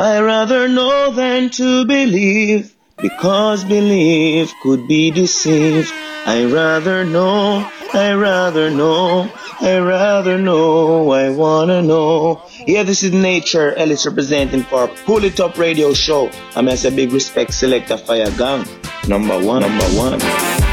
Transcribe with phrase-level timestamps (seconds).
[0.00, 5.92] I rather know than to believe, because belief could be deceived.
[6.24, 9.28] I rather know, I rather know,
[9.60, 12.42] I rather know, I wanna know.
[12.64, 16.30] Yeah, this is Nature, Ellis representing for Pull It Up Radio Show.
[16.54, 18.68] I'm as a big respect selector Fire Gang.
[19.08, 20.67] Number one, number one.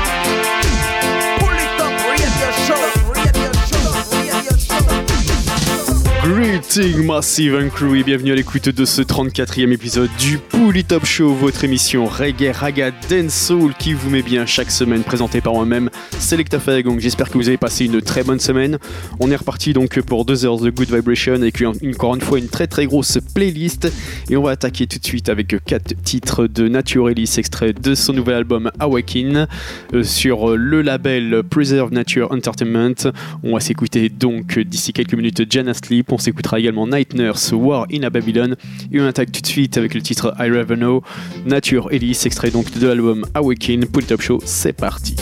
[6.68, 11.06] Greeting Massive and Crew et bienvenue à l'écoute de ce 34e épisode du Pouli Top
[11.06, 15.54] Show, votre émission reggae, raga, dance soul qui vous met bien chaque semaine, présenté par
[15.54, 18.78] moi-même, Selecta Donc J'espère que vous avez passé une très bonne semaine.
[19.20, 22.48] On est reparti donc pour deux heures de Good Vibration avec encore une fois une
[22.48, 23.92] très très grosse playlist
[24.30, 27.96] et on va attaquer tout de suite avec quatre titres de Nature Ellis extraits de
[27.96, 29.48] son nouvel album Awaken
[29.94, 33.12] euh, sur le label Preserve Nature Entertainment.
[33.44, 37.88] On va s'écouter donc d'ici quelques minutes Jana Sleep on s'écoutera également Night Nurse, War
[37.92, 38.56] in a Babylon.
[38.92, 41.02] Et on attaque tout de suite avec le titre I Know,
[41.46, 43.86] Nature Ellis, extrait donc de l'album Awaken.
[43.86, 45.16] Pull Top Show, c'est parti.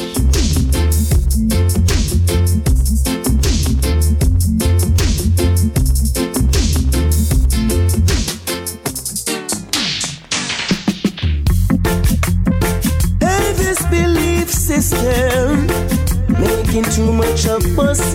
[16.74, 17.64] making too much of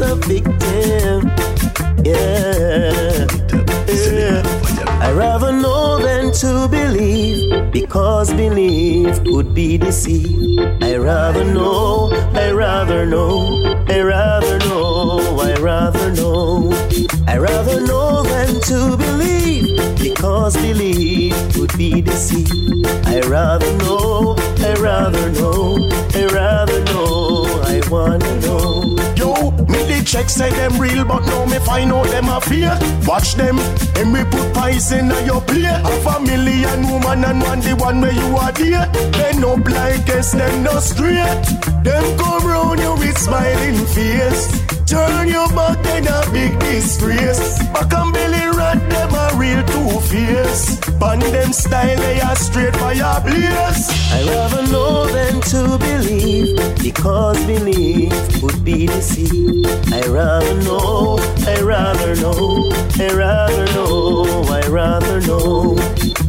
[0.00, 1.57] a
[2.04, 3.26] yeah.
[3.88, 4.42] yeah.
[5.00, 10.60] I rather know than to believe, because belief could be deceit.
[10.82, 16.72] I rather know, I rather know, I rather know, I rather know.
[17.26, 22.50] I rather know than to believe, because belief could be deceit.
[23.06, 28.97] I rather know, I rather know, I rather know, I wanna know.
[30.08, 32.78] Check say them real, but now me find out them a fear.
[33.04, 33.58] Watch them,
[33.94, 35.64] and me put poison on your plate.
[35.64, 38.86] Half a million woman and one the one where you are dear.
[39.12, 41.44] They no blind, guess them no straight.
[41.84, 44.77] Them come round you with smiling face.
[44.88, 47.62] Turn your back, then a big disgrace.
[47.74, 50.80] Back and belly rat, them a real two-face.
[50.98, 53.90] Band them style, they are straight fire blaze.
[54.12, 59.66] I rather know than to believe, because belief would be deceived.
[59.92, 65.76] I rather know, I rather know, I rather know, I rather know.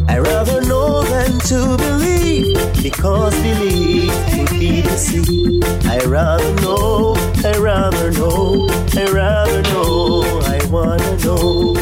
[0.10, 5.64] I rather know than to believe, because belief would be deceived.
[5.86, 7.14] I rather know,
[7.46, 8.68] I rather know,
[8.98, 11.76] I rather know, I wanna know.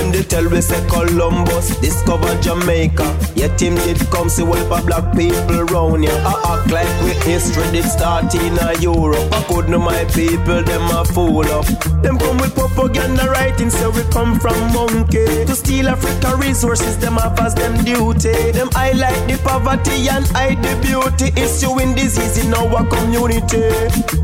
[0.00, 3.04] Them they tell we say Columbus discovered Jamaica.
[3.34, 6.22] Yet him did come see what for black people round here.
[6.24, 9.30] I act like we history did start in a Europe.
[9.30, 11.66] I could know my people, them a fool up.
[12.00, 15.44] Them come with propaganda writing, so we come from monkey.
[15.44, 18.52] To steal Africa resources, them have as them duty.
[18.52, 21.28] Them highlight the poverty and hide the beauty.
[21.38, 23.68] Issuing disease in our community.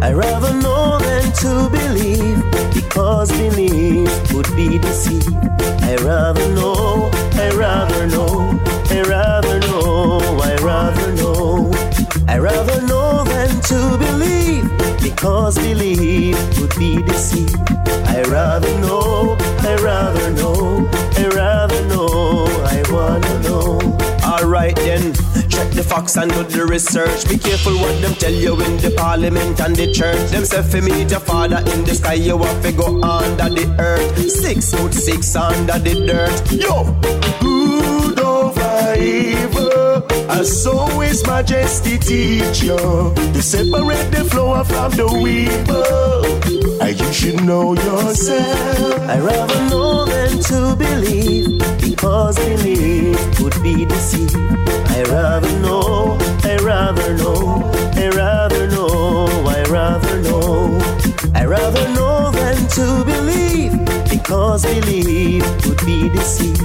[0.01, 2.43] I rather know than to believe,
[2.73, 5.66] because belief would be deceived.
[5.83, 8.61] I rather know, I rather know,
[8.91, 11.71] I rather know, I rather know.
[12.29, 14.69] I rather know than to believe,
[15.03, 17.55] because belief would be deceit.
[18.07, 23.86] I rather know, I rather know, I rather know, I wanna know.
[24.57, 25.13] Alright then,
[25.51, 27.29] check the facts and do the research.
[27.29, 30.31] Be careful what them tell you in the parliament and the church.
[30.31, 33.77] Them say for meet your father in the sky, you have to go under the
[33.79, 34.19] earth.
[34.19, 36.53] Six foot six under the dirt.
[36.53, 36.89] Yo,
[37.45, 37.96] evil.
[40.37, 46.27] And so is majesty teach you to separate the flower from the weevil.
[46.87, 49.01] You should know yourself.
[49.09, 54.37] I rather know than to believe, because belief would be deceived.
[54.37, 57.63] I rather know, I rather know,
[57.97, 60.79] I rather know, I rather know.
[61.35, 63.73] I rather know than to believe,
[64.09, 66.63] because belief would be deceived.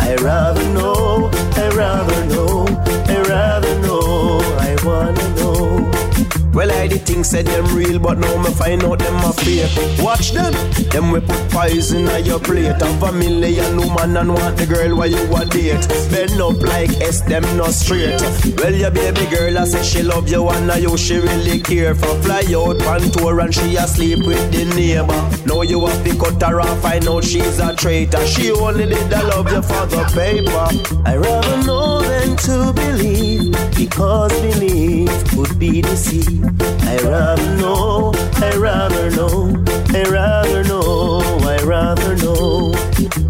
[0.00, 2.66] I rather know, I rather know,
[3.32, 6.01] rather know, I wanna know.
[6.52, 9.72] Well, I did think said them real, but now me find out them a fake.
[10.04, 10.52] Watch them,
[10.90, 12.80] them we put poison on your plate.
[12.80, 15.88] Have a million woman and want the girl while you a date.
[16.10, 18.20] Bend up like S, them not straight.
[18.58, 21.94] Well, your baby girl, I say she love you and I you she really care
[21.94, 22.14] for.
[22.22, 25.22] Fly out on tour and she asleep with the neighbor.
[25.46, 28.26] Now you have to cut her off, I know she's a traitor.
[28.26, 30.68] She only did the love you for the paper.
[31.08, 33.41] I rather know than to believe,
[33.76, 36.62] because belief would be deceived.
[36.62, 39.64] I rather know, I rather know,
[39.94, 42.74] I rather know, I rather know.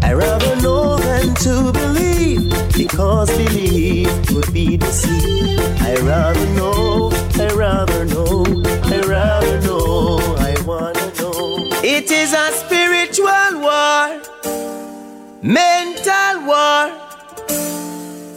[0.01, 2.51] I rather know than to believe.
[2.77, 5.61] because belief could be deceived.
[5.81, 8.45] I rather know, I rather know,
[8.83, 11.69] I rather know, I wanna know.
[11.83, 14.21] It is a spiritual war,
[15.41, 16.91] mental war,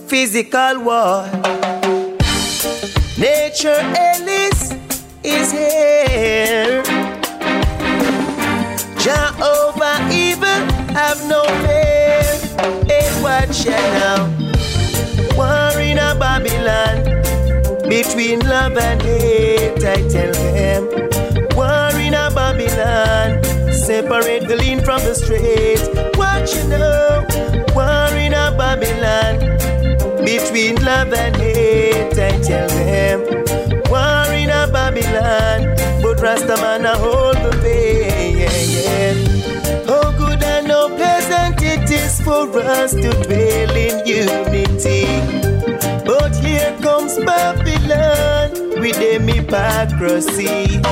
[0.09, 1.66] physical war.
[3.19, 4.75] Nature Ellis
[5.25, 6.83] is here.
[8.99, 10.61] Jehovah evil
[10.93, 12.21] have no fear.
[12.85, 14.29] Hey, watch ya now.
[15.35, 19.83] War in a Babylon between love and hate.
[19.83, 20.85] I tell them.
[21.57, 23.43] War in a Babylon.
[23.73, 25.81] Separate the lean from the straight.
[26.19, 27.25] Watch you know.
[27.75, 29.56] War in a Babylon
[30.27, 32.19] between love and hate.
[32.19, 33.21] I tell them.
[33.89, 35.61] War in a Babylon,
[36.03, 38.37] but Rastaman a hold the pain.
[38.43, 39.85] Yeah, yeah.
[39.89, 45.07] Oh, good and no pleasant it is for us to dwell in unity.
[46.05, 48.51] But here comes Babylon
[48.81, 50.83] with them hypocrisy.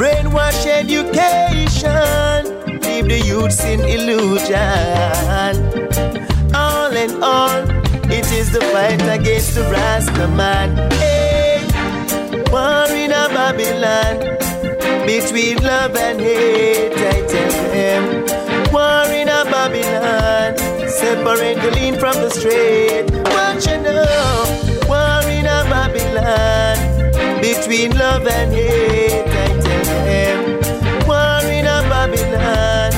[0.00, 2.40] Brainwash education,
[2.80, 5.54] leave the youths in illusion.
[6.54, 7.79] All in all,
[8.40, 10.68] is the fight against the Rastaman.
[10.94, 11.60] Hey,
[12.50, 14.16] war in a Babylon
[15.06, 16.96] between love and hate.
[17.14, 18.02] I tell them,
[18.72, 20.56] war in a Babylon,
[20.88, 23.10] separate the lean from the straight.
[23.34, 24.32] What you know,
[24.88, 26.76] war in a Babylon
[27.42, 29.28] between love and hate.
[29.44, 30.40] I tell them,
[31.10, 32.90] war in a Babylon,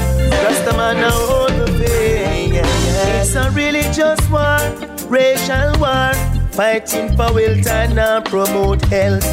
[0.45, 1.83] Rastaman now hold the
[2.55, 3.23] yeah.
[3.23, 4.22] It's a religious
[5.13, 6.15] racial war,
[6.53, 9.29] fighting for wealth and now promote health.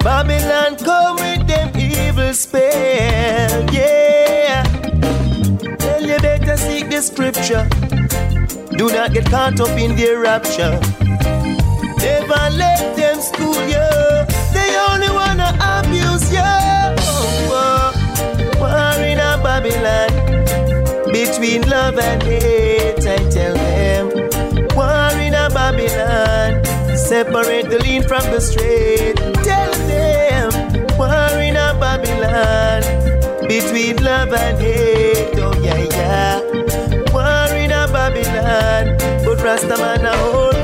[0.00, 4.62] Babylon come with them evil spell, yeah.
[5.78, 7.66] Tell you better seek the scripture.
[8.76, 10.78] Do not get caught up in their rapture.
[12.04, 13.88] Never let them school you.
[14.52, 16.52] They only wanna abuse you.
[17.48, 20.10] War in a Babylon
[21.10, 23.06] between love and hate.
[23.06, 23.55] I tell
[27.16, 29.16] Separate the lean from the straight.
[29.42, 30.52] Tell them.
[30.98, 32.82] War in a Babylon
[33.48, 35.38] between love and hate.
[35.38, 36.40] Oh yeah yeah.
[37.14, 40.55] War in a Babylon, but Rastaman a hold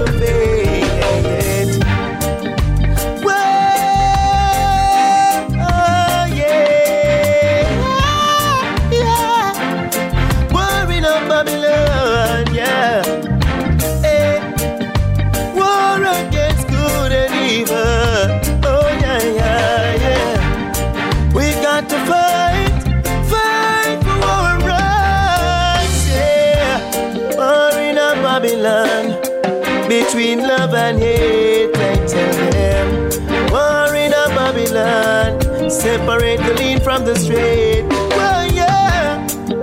[36.93, 37.87] from the straight.
[37.91, 39.17] Oh yeah,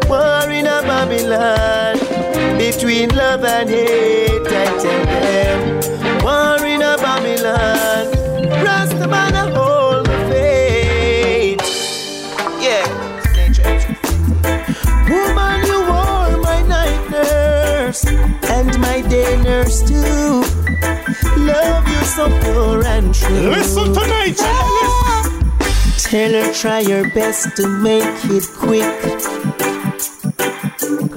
[0.09, 1.97] war in a Babylon
[2.57, 4.47] between love and hate.
[4.47, 5.59] I tell them,
[6.23, 8.05] war in a Babylon,
[8.65, 11.61] Rastaman a hold the faith.
[12.65, 12.87] Yeah,
[15.11, 18.05] woman, you are my night nurse
[18.55, 20.41] and my day nurse too.
[21.37, 23.51] Love you so pure and true.
[23.51, 24.35] Listen tonight,
[26.09, 28.81] Tell her try your best to make it quick.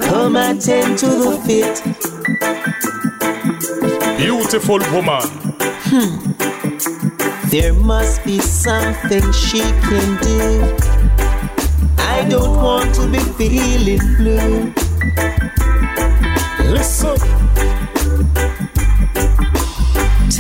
[0.03, 1.83] Come attend to the fit.
[4.19, 5.23] Beautiful woman.
[5.89, 6.33] Hmm.
[7.49, 10.77] There must be something she can do.
[11.97, 14.82] I don't want to be feeling blue.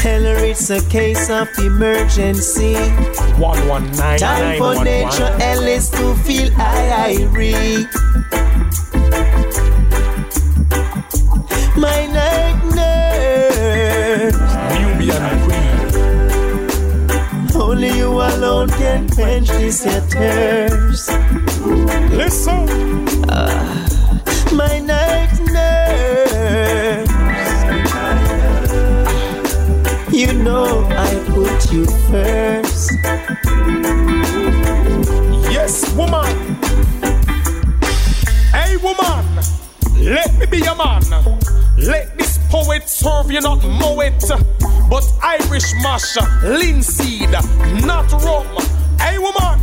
[0.03, 2.75] Tell her it's a case of emergency.
[3.39, 4.19] 119.
[4.19, 7.87] Time for nature Ellis to feel irie.
[11.77, 14.35] My night nurse,
[14.75, 15.79] Nubian queen.
[17.63, 21.11] only you alone can quench this here thirst.
[22.11, 22.67] Listen.
[23.29, 23.92] My
[30.53, 32.91] know I put you first.
[35.51, 36.33] Yes, woman.
[38.53, 39.25] Hey, woman.
[39.97, 41.03] Let me be your man.
[41.79, 44.23] Let this poet serve you, not mow it.
[44.91, 47.31] But Irish mash, linseed,
[47.87, 48.47] not rum.
[49.01, 49.59] Hey woman,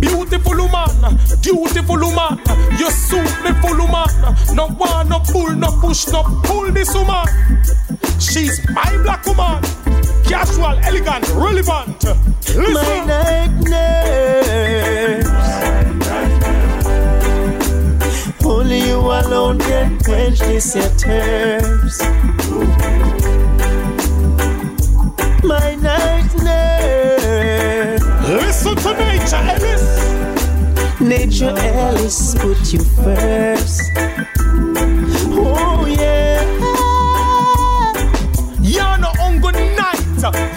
[0.00, 2.40] beautiful woman, beautiful woman.
[2.78, 4.10] You suit me full woman.
[4.54, 7.26] No one, no pull, no push, no pull this woman.
[8.18, 9.79] She's my black woman.
[10.30, 12.04] Casual, elegant, relevant.
[12.04, 12.72] Listen.
[12.72, 15.26] My night nurse.
[18.44, 22.00] Only you alone can quench this your.
[25.42, 28.00] My night nurse.
[28.28, 29.84] Listen to nature, Ellis.
[31.00, 33.89] Nature Ellis put you first.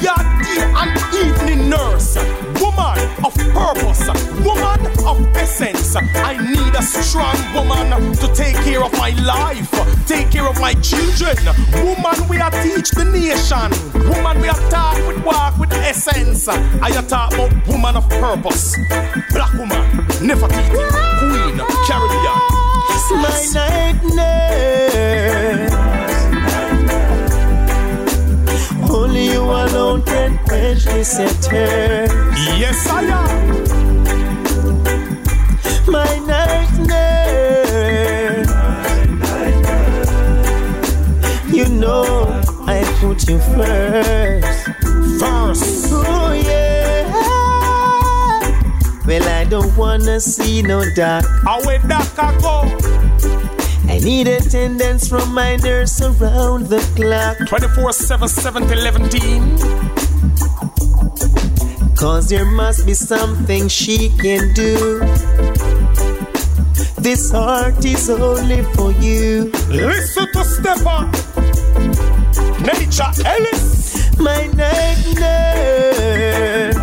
[0.02, 2.16] You're day and evening nurse.
[2.62, 4.08] Woman of purpose.
[4.46, 5.96] Woman of essence.
[5.96, 9.72] I need a strong woman to take care of my life.
[10.08, 11.38] Take care of my children.
[11.86, 13.70] Woman, we are teach the nation.
[14.10, 16.48] Woman, we are talk with walk with essence.
[16.48, 18.76] I are talk about woman of purpose.
[19.32, 19.82] Black woman,
[20.22, 20.70] Nefertiti,
[21.20, 22.64] Queen, Caribbean.
[23.12, 24.83] My night.
[30.54, 32.08] This your.
[32.58, 33.64] Yes, I am.
[35.92, 38.50] My night nurse.
[41.54, 42.04] You know
[42.68, 44.66] I put you first.
[45.20, 45.92] First.
[45.92, 47.12] Oh yeah.
[49.06, 51.26] Well, I don't wanna see no dark.
[51.48, 52.64] Away that I go.
[53.92, 57.38] I need attendance from my nurse around the clock.
[57.48, 59.10] 24 7 7 11
[62.04, 65.00] Cause there must be something she can do.
[67.00, 69.50] This heart is only for you.
[69.70, 71.10] Listen to Stepper.
[72.60, 74.20] Nature Ellis.
[74.20, 76.76] My night nurse.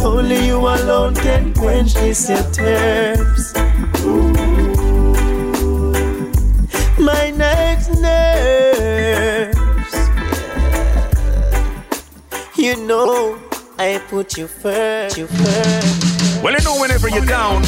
[0.00, 3.54] Only you alone can quench this your thirst.
[6.98, 7.86] My night
[12.68, 13.38] You know
[13.78, 15.16] I put you first.
[15.16, 16.17] You first.
[16.42, 17.62] Well, you know, whenever you're down,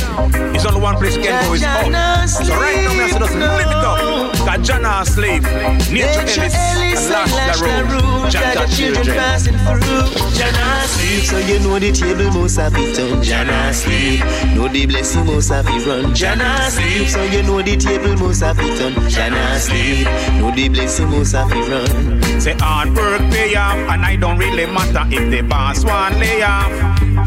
[0.55, 2.29] it's only one place you can go is up.
[2.29, 4.37] So right now, me I say just live it up.
[4.47, 5.43] Got John asleep,
[5.91, 9.17] Nature Ellis, and Lash LaRue, Jack children Children.
[9.17, 10.31] passing through.
[10.39, 13.23] Jana sleep, so you know the table must have it on.
[13.23, 14.21] Jana sleep,
[14.55, 16.15] know the blessing must have it run.
[16.15, 19.11] Jana sleep, so you know the table must have it on.
[19.11, 20.07] Jana sleep,
[20.39, 22.41] know the blessing must have it run.
[22.41, 26.43] Say hard work pay off, and I don't really matter if the boss want lay
[26.43, 26.71] off.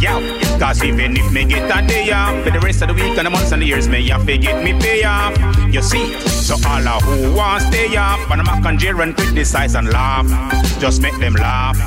[0.01, 0.19] Yeah,
[0.59, 3.25] cause even if me get a day off, for the rest of the week and
[3.25, 5.37] the months and the years, me have to get me pay off.
[5.73, 9.89] You see, so all of who want stay off, and I'm jail and criticize and
[9.89, 10.25] laugh,
[10.79, 11.77] just make them laugh.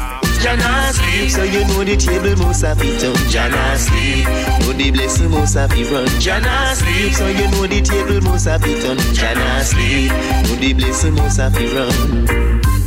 [0.43, 3.17] Jana sleep, so you know the table must have it on.
[3.31, 4.25] Jana sleep,
[4.61, 6.07] know the blessing must have it run.
[6.21, 8.97] Jana sleep, so you know the table must have it on.
[9.15, 12.27] Jana sleep, know the blessing must have it run.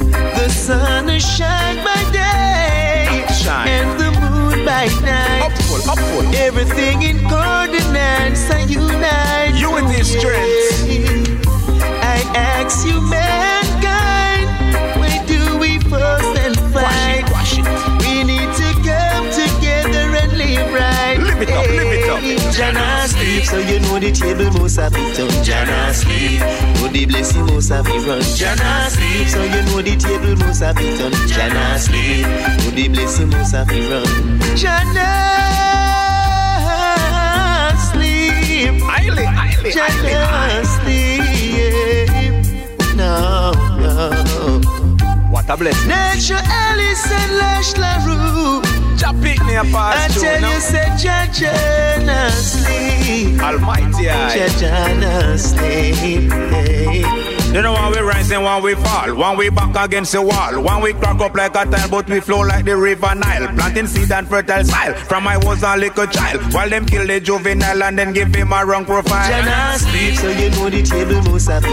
[0.09, 3.67] The sun is shine by day, Shine.
[3.67, 4.08] and the
[4.79, 5.51] by night.
[5.51, 6.23] Upful, upful.
[6.35, 9.53] Everything in coordinates and unite.
[9.55, 11.45] Unity is strength.
[12.15, 14.47] I ask you, mankind,
[15.01, 17.25] where do we fuss and fight?
[18.03, 21.17] We need to come together and live right.
[21.19, 21.65] Live it up,
[22.29, 22.53] live.
[22.53, 25.43] Jana sleep, so you know the table must have it on.
[25.43, 28.21] Jana sleep, know the blessing must have it run.
[28.35, 31.11] Jana sleep, so you know the table must have it on.
[31.27, 34.57] Jana sleep, know the blessing must have it run.
[34.57, 35.09] Jana
[37.91, 38.81] sleep.
[38.81, 42.09] Highly, highly, Jana sleep.
[42.95, 43.97] No, no.
[45.29, 45.87] What a blessing.
[45.89, 48.68] Nature Ellis and Lash LaRue.
[48.99, 50.53] Jah pick me a I pass through tell now.
[50.53, 53.41] you, say Jana sleep.
[53.41, 54.47] Almighty eye.
[54.59, 56.31] Jana sleep.
[56.51, 57.28] Hey.
[57.51, 60.61] You know when we rise and when we fall, when we back against the wall,
[60.61, 63.87] when we crack up like a tile, but we flow like the river Nile, planting
[63.87, 64.93] seed and fertile soil.
[64.93, 68.53] From I was a little child, while them kill the juvenile and then give him
[68.53, 69.27] a wrong profile.
[69.27, 71.63] Jana sleep, so you know the table must have.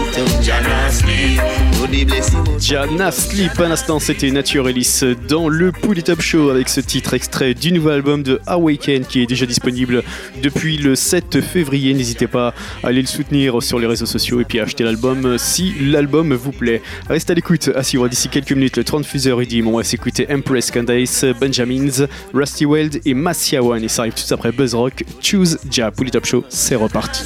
[0.41, 5.71] Jana sleep, know the blessing must Jana Sleep, à l'instant, c'était Nature Ellis dans le
[5.71, 9.45] Pouli Top Show avec ce titre extrait du nouvel album de Awaken qui est déjà
[9.45, 10.01] disponible
[10.41, 11.93] depuis le 7 février.
[11.93, 15.37] N'hésitez pas à aller le soutenir sur les réseaux sociaux et puis à acheter l'album
[15.37, 16.81] si l'album vous plaît.
[17.09, 19.67] Reste à l'écoute, à suivre d'ici quelques minutes le 30 Fuser Redeem.
[19.67, 23.83] On va s'écouter Empress Candace, Benjamins, Rusty Weld et Massiawan.
[23.83, 25.91] Et ça arrive tout après Buzz Rock, Choose Ja.
[25.91, 27.23] Pour le Top Show, c'est reparti.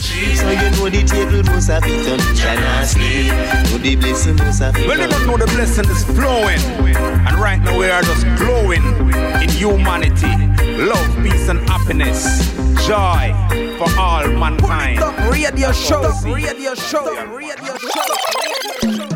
[4.87, 6.59] Well, you don't know the blessing is flowing.
[7.27, 8.81] And right now we are just glowing
[9.41, 10.27] in humanity,
[10.77, 12.25] love, peace, and happiness,
[12.87, 13.70] joy.
[13.87, 14.99] for all mankind.
[15.31, 19.10] Radio show, radio show, radio show.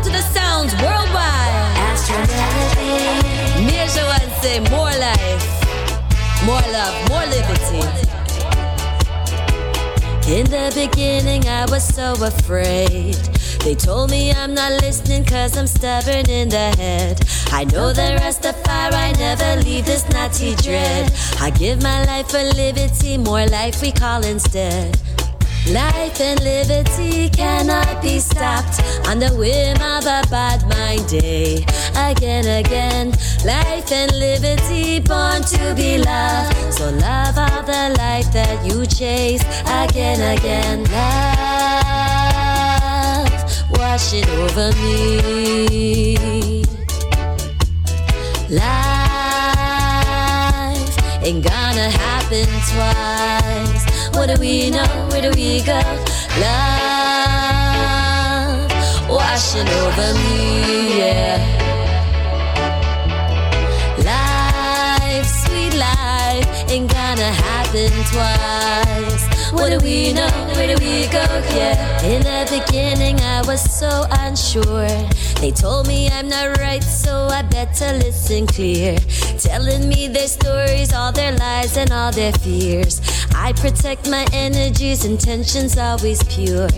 [0.00, 1.92] out to the sounds worldwide.
[1.92, 3.66] Astronomy.
[3.66, 5.46] Me and say more life,
[6.44, 7.82] more love, more liberty.
[10.30, 13.14] In the beginning, I was so afraid.
[13.64, 17.20] They told me I'm not listening cause I'm stubborn in the head.
[17.52, 21.12] I know the rest of fire, I never leave this Nazi dread.
[21.40, 24.96] I give my life for liberty, more life we call instead.
[25.72, 31.64] Life and liberty cannot be stopped on the whim of a bad mind day.
[31.94, 33.12] Again, again,
[33.46, 36.74] life and liberty born to be loved.
[36.74, 39.44] So love all the life that you chase.
[39.66, 41.30] Again, again, love,
[43.70, 46.64] wash it over me.
[48.50, 48.66] Life
[51.22, 53.19] ain't gonna happen twice.
[54.12, 54.84] What do we know?
[55.10, 55.80] Where do we go?
[56.40, 57.10] Love
[59.08, 61.38] washing over me, yeah.
[63.98, 69.24] Life, sweet life, ain't gonna happen twice.
[69.52, 70.28] What do we know?
[70.54, 71.24] Where do we go?
[71.54, 72.04] Yeah.
[72.04, 74.88] In the beginning, I was so unsure.
[75.40, 78.98] They told me I'm not right, so I better listen clear.
[79.38, 83.00] Telling me their stories, all their lies, and all their fears.
[83.42, 86.68] I protect my energies, intentions always pure.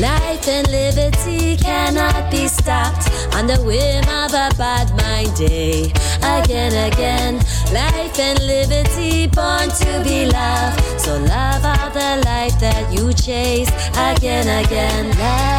[0.00, 5.92] Life and liberty cannot be stopped on the whim of a bad mind day.
[6.22, 7.36] Again, again,
[7.74, 10.80] life and liberty born to be loved.
[10.98, 13.68] So love all the life that you chase.
[13.92, 15.52] Again, again, love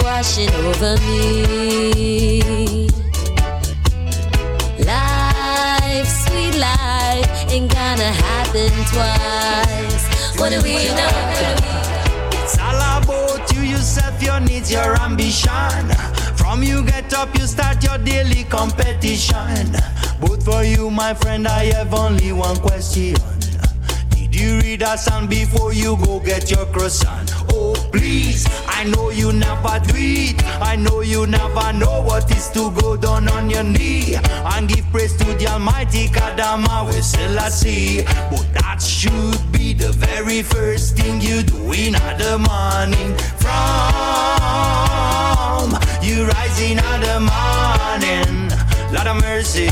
[0.00, 2.79] washing over me.
[7.50, 10.38] Ain't gonna happen twice.
[10.38, 11.10] What do we know?
[12.42, 15.84] It's all about you, yourself, your needs, your ambition.
[16.36, 19.72] From you get up, you start your daily competition.
[20.20, 23.16] But for you, my friend, I have only one question.
[24.10, 27.30] Did you read a song before you go get your croissant?
[27.92, 30.42] Please, I know you never do it.
[30.62, 34.84] I know you never know what is to go down on your knee and give
[34.90, 38.02] praise to the Almighty Kadama I see.
[38.30, 43.16] But that should be the very first thing you do in the morning.
[43.38, 44.70] From
[46.02, 48.50] you rising in the morning,
[48.92, 49.68] Lord of mercy.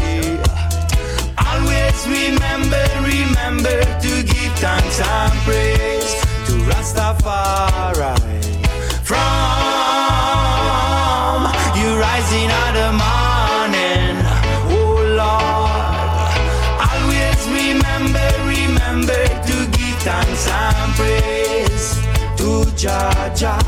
[1.39, 8.17] Always remember, remember to give thanks and praise to Rastafari.
[9.05, 9.19] From
[11.79, 14.17] you rising in the morning,
[14.73, 16.33] oh Lord.
[16.89, 21.89] Always remember, remember to give thanks and praise
[22.39, 23.61] to Jah Jah.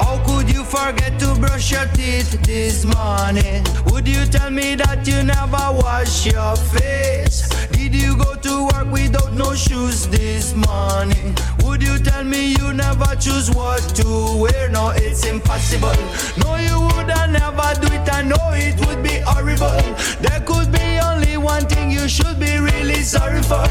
[0.00, 3.64] How could you forget to brush your teeth this morning?
[3.90, 7.48] Would you tell me that you never wash your face?
[7.84, 11.36] Did you go to work without no shoes this morning?
[11.64, 14.70] Would you tell me you never choose what to wear?
[14.70, 15.92] No, it's impossible.
[16.38, 18.08] No, you would have never do it.
[18.10, 19.82] I know it would be horrible.
[20.24, 23.66] There could be only one thing you should be really sorry for.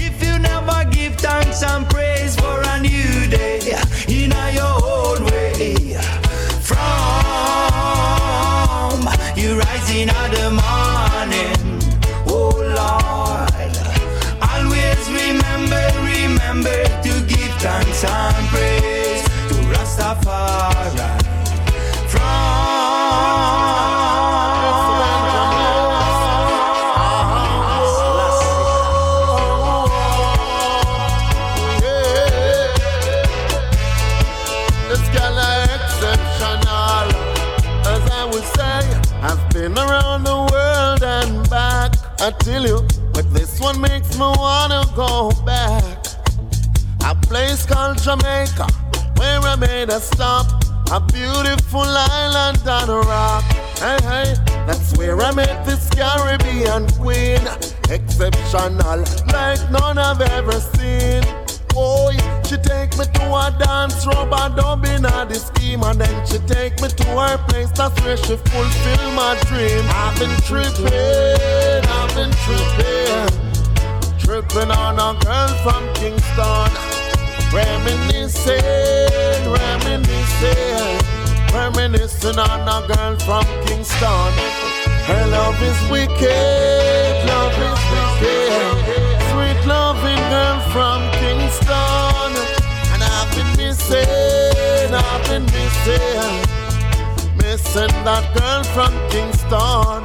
[0.00, 3.76] If you never give thanks and praise for a new day
[4.08, 5.74] in your own way.
[6.64, 6.78] From
[9.36, 10.87] you rising in the morning,
[17.60, 21.17] thanks and praise to Rastafari.
[58.68, 61.22] Exceptional, like none I've ever seen.
[61.68, 62.12] Boy,
[62.44, 66.80] she take me to a dance rubber dubbing at the scheme And then she take
[66.82, 69.84] me to her place, that's where she fulfill my dream.
[69.88, 73.28] I've been tripping, I've been tripping.
[74.18, 76.70] Tripping on a girl from Kingston.
[77.52, 78.60] Reminiscing,
[79.48, 80.98] reminiscing.
[81.54, 84.32] Reminiscing on a girl from Kingston.
[85.08, 86.57] Her love is wicked,
[98.08, 100.00] that girl from Kingston.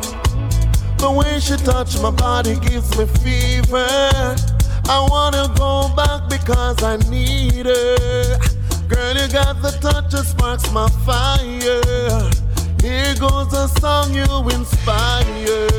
[0.98, 3.88] The way she touch my body gives me fever.
[4.96, 8.38] I wanna go back because I need her.
[8.90, 12.20] Girl, you got the touch that sparks my fire.
[12.84, 15.70] Here goes a song you inspire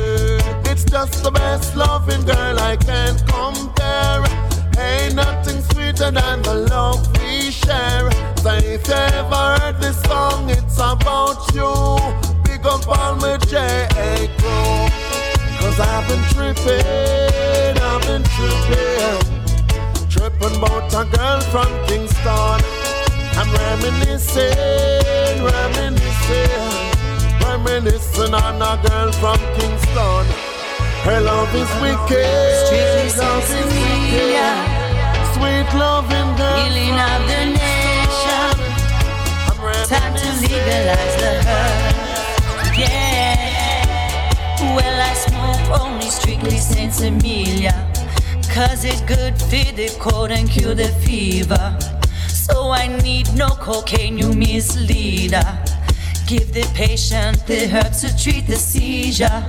[0.71, 4.23] It's just the best loving girl I can't compare.
[4.83, 8.09] Ain't nothing sweeter than the love we share.
[8.41, 11.71] So if you ever heard this song, it's about you
[12.43, 13.55] Big up all my J.
[14.37, 14.89] Crew
[15.59, 19.21] Cause I've been tripping, I've been tripping
[20.09, 22.61] Tripping about a girl from Kingston
[23.37, 26.85] I'm reminiscing, reminiscing
[27.41, 30.25] Reminiscing on a girl from Kingston
[31.05, 32.25] Her love is wicked.
[33.17, 34.85] Love is wicked.
[35.35, 36.55] Sweet loving girl.
[36.63, 37.84] Healing of the nation.
[40.41, 42.77] Legalize the herb.
[42.77, 43.85] Yeah.
[44.75, 47.73] Well, I smoke only strictly Saint Amelia.
[48.53, 51.77] Cause it's good for the cold and cure the fever.
[52.27, 55.45] So I need no cocaine, you misleader.
[56.27, 59.43] Give the patient the herbs to treat the seizure.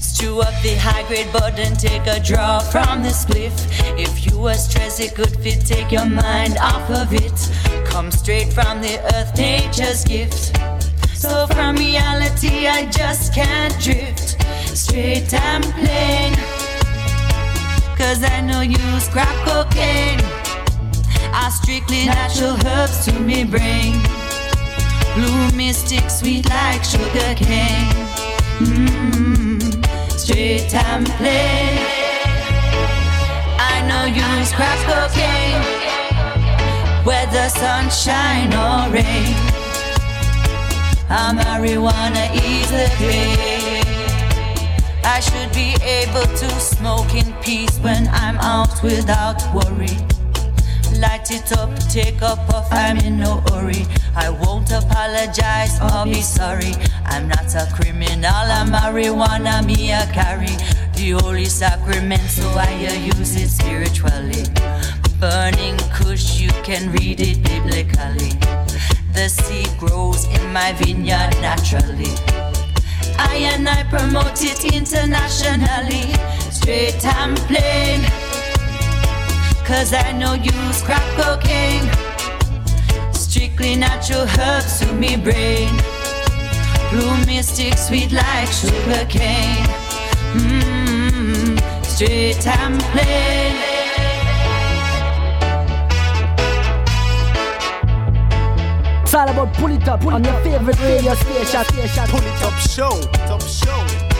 [0.00, 3.52] Stew up the high grade bud and take a draw from the spliff.
[3.98, 7.38] If you are stressed, it could fit, take your mind off of it.
[7.96, 10.54] Come straight from the earth, nature's gift.
[11.14, 14.36] So from reality, I just can't drift.
[14.76, 16.34] Straight and plain.
[17.96, 20.20] Cause I know you use crack cocaine.
[21.32, 23.94] I strictly natural herbs to me bring.
[25.14, 27.96] Blue mystic, sweet like sugar cane.
[28.60, 31.78] Mm, straight and plain.
[33.58, 35.75] I know you use crack cocaine.
[37.06, 39.36] Whether sunshine or rain.
[41.08, 43.84] A marijuana is pain.
[45.04, 49.96] I should be able to smoke in peace when I'm out without worry.
[50.98, 53.86] Light it up, take a puff, I'm in no hurry.
[54.16, 56.74] I won't apologize or be sorry.
[57.04, 60.56] I'm not a criminal, a marijuana me a carry.
[60.96, 62.72] The holy sacrament, so I
[63.14, 64.42] use it spiritually.
[65.18, 68.36] Burning kush, you can read it biblically.
[69.14, 72.12] The seed grows in my vineyard naturally.
[73.18, 76.12] I and I promote it internationally,
[76.50, 78.04] straight and plain.
[79.64, 81.88] Cause I know use crack cocaine.
[83.14, 85.72] Strictly natural herbs to me brain.
[86.90, 89.66] Blue mystic, sweet like sugar cane.
[90.34, 93.75] Mmm, straight and plain.
[99.16, 101.64] All about pull it up on your favorite radio station.
[102.08, 103.00] Pull it up show.
[103.26, 104.15] Top show.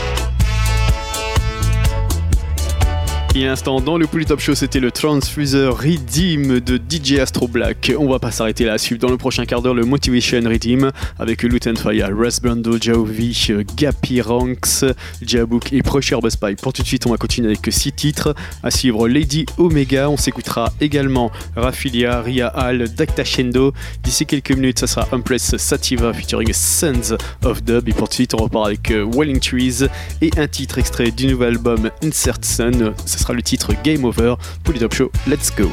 [3.35, 7.93] Et l'instant, dans le Pull Top Show, c'était le Transfuser Redeem de DJ Astro Black.
[7.99, 11.43] On va pas s'arrêter là, suivre dans le prochain quart d'heure le Motivation Redeem avec
[11.43, 14.85] Luton Fire, Russ Brando, Jaovi, Gappy Ranks,
[15.21, 16.55] Jabook et Prosher Buspy.
[16.55, 18.33] Pour tout de suite, on va continuer avec 6 titres.
[18.63, 23.71] À suivre Lady Omega, on s'écoutera également Rafilia, Ria Hall, Dacta Shendo.
[24.03, 27.87] D'ici quelques minutes, ça sera Umpress Sativa featuring Sons of Dub.
[27.87, 29.87] Et pour tout de suite, on repart avec euh, Welling Trees
[30.21, 32.93] et un titre extrait du nouvel album Insert Sun.
[33.05, 34.35] Ce sera le titre Game Over.
[34.63, 35.69] Pour le Top Show, let's go!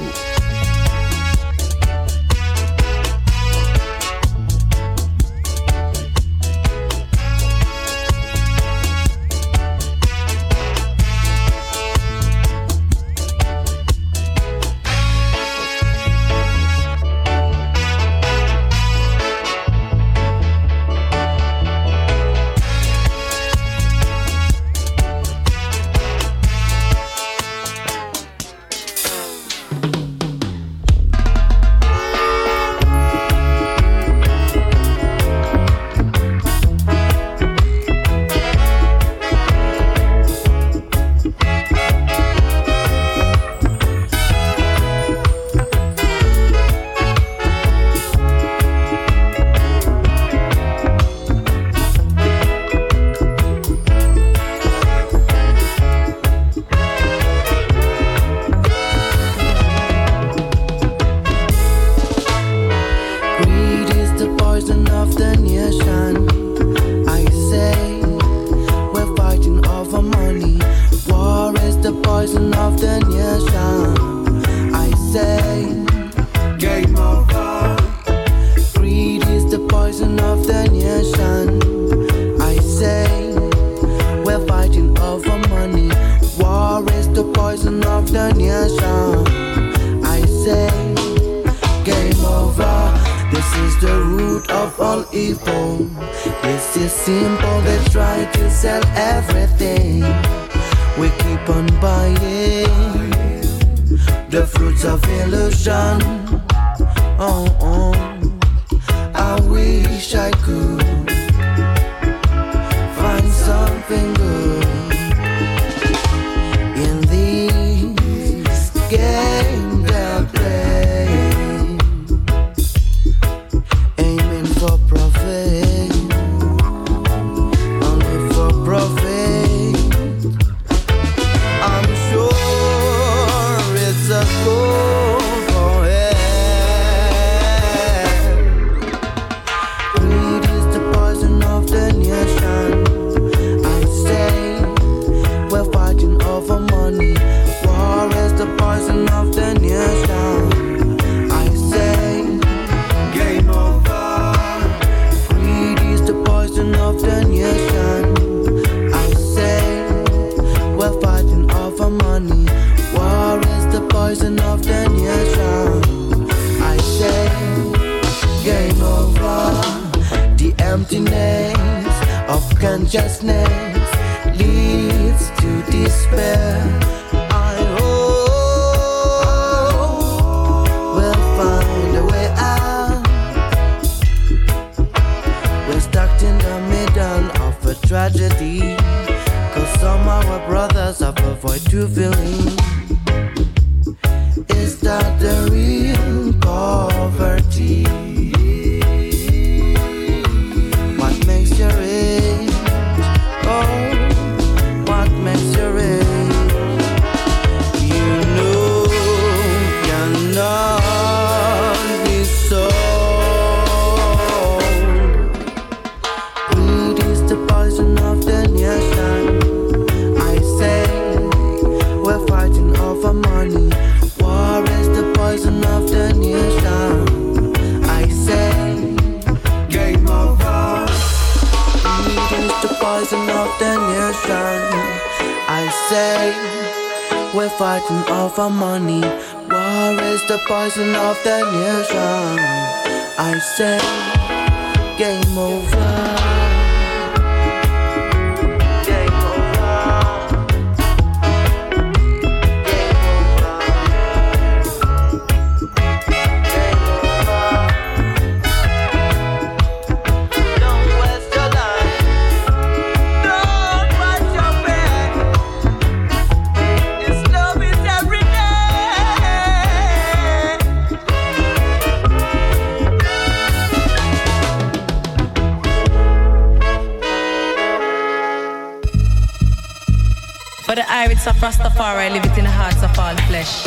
[281.44, 283.66] Rastafari live it in the hearts of all flesh.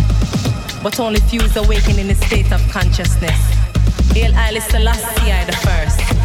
[0.82, 3.40] But only few is awakened in the state of consciousness.
[4.14, 6.17] Hail Haile Selassie I the first.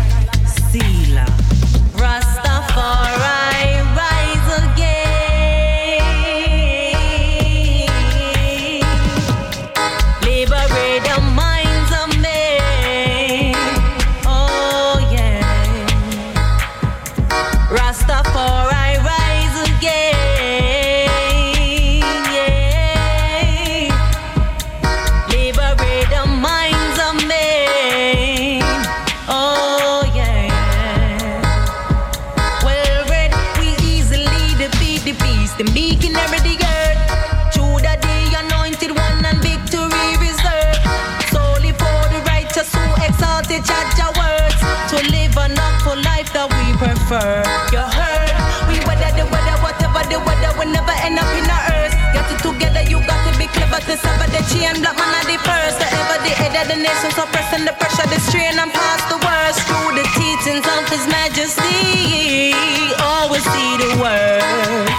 [54.52, 54.80] chain.
[54.80, 57.10] Black man are the first, the ever the head of the nation.
[57.16, 59.60] So pressing the pressure, the strain, and past the worst.
[59.66, 62.52] Through the teachings of His Majesty,
[63.00, 64.91] always see the worst.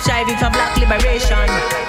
[0.00, 1.79] Shive, it black liberation.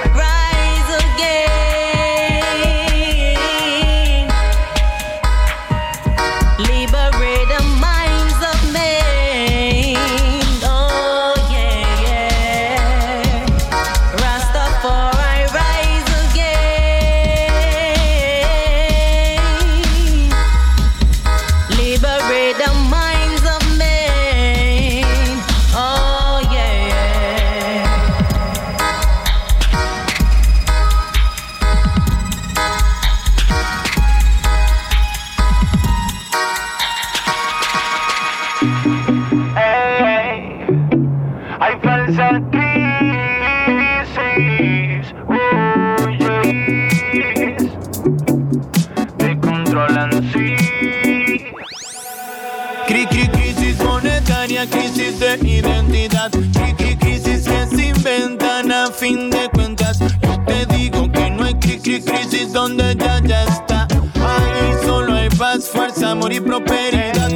[66.32, 67.29] Amor y prosperidad.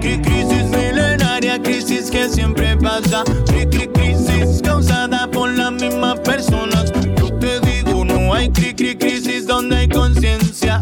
[0.00, 3.24] crisis milenaria, crisis que siempre pasa.
[3.46, 6.92] crisis causada por las mismas personas.
[7.16, 10.80] Yo te digo, no hay crisis donde hay conciencia.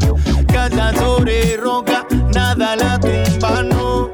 [0.53, 4.11] Casa sobre roca, nada la tumba, no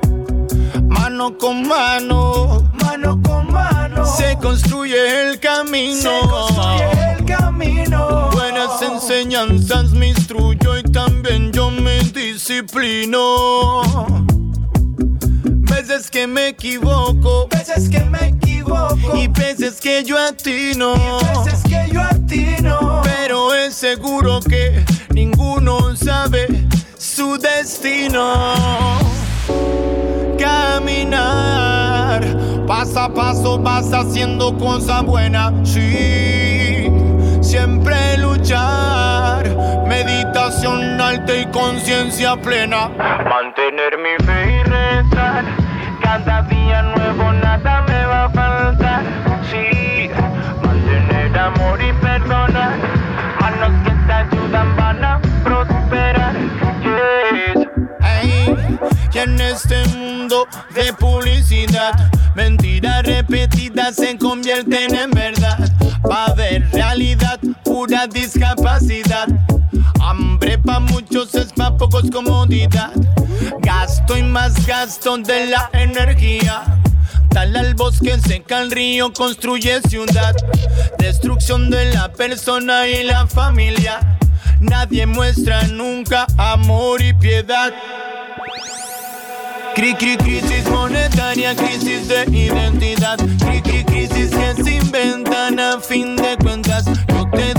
[0.82, 6.00] mano con mano, mano con mano, se construye el camino.
[6.00, 8.30] Se construye el camino.
[8.32, 11.55] Buenas enseñanzas me instruyo y también yo
[12.46, 13.82] disciplino.
[15.44, 21.62] Veces que me equivoco, veces que me equivoco, y veces que yo atino, y veces
[21.64, 23.00] que yo atino.
[23.02, 26.46] Pero es seguro que ninguno sabe
[26.96, 28.44] su destino
[30.38, 32.24] caminar.
[32.66, 36.90] Paso a paso vas haciendo cosas buenas, sí.
[37.40, 38.85] Siempre luchar.
[40.76, 42.88] Alta y conciencia plena.
[42.88, 45.44] Mantener mi fe y rezar.
[46.02, 49.02] Cada día nuevo nada me va a faltar.
[49.50, 50.10] Sí.
[50.62, 52.72] Mantener amor y perdonar.
[53.40, 56.34] Manos que te ayudan van a prosperar.
[56.82, 57.66] Yes.
[59.14, 65.58] Y en este mundo de publicidad, mentiras repetidas se convierten en verdad.
[66.10, 69.26] Va a haber realidad, pura discapacidad.
[70.08, 72.92] Hambre pa' muchos es pa' pocos comodidad.
[73.58, 76.62] Gasto y más gasto de la energía.
[77.30, 80.36] Tala al bosque, seca el río, construye ciudad.
[81.00, 83.98] Destrucción de la persona y la familia.
[84.60, 87.74] Nadie muestra nunca amor y piedad.
[89.74, 93.18] Cri, cri, crisis monetaria, crisis de identidad.
[93.44, 96.84] Cri, cri, crisis que se inventan a fin de cuentas.
[97.08, 97.55] Yo te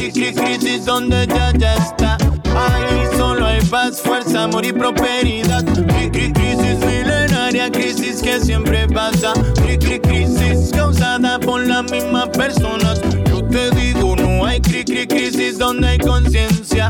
[0.00, 2.16] cri, cri, crisis donde ya ya está.
[2.56, 5.64] Ahí solo hay paz, fuerza, amor y prosperidad.
[5.64, 9.34] Cri, cri, crisis milenaria, crisis que siempre pasa.
[9.62, 13.00] Cri, cri, crisis causada por las mismas personas.
[13.28, 16.88] Yo te digo, no hay cri, cri, crisis donde hay conciencia.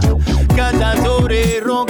[0.55, 1.90] Casa sobre roca,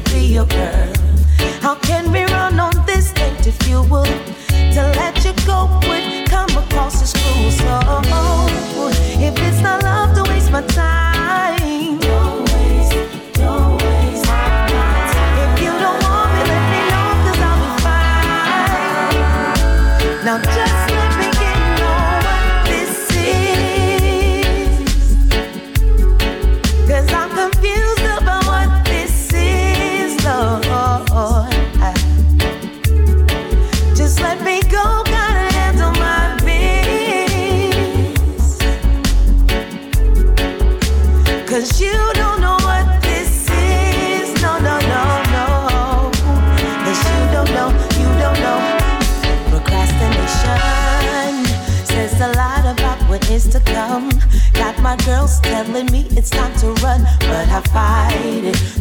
[0.00, 0.92] to be your girl.
[1.60, 4.04] How can we run on this tainted fuel?
[4.74, 7.50] To let you go would come across as cruel.
[7.50, 8.90] So
[9.20, 12.03] if it's not love, don't waste my time.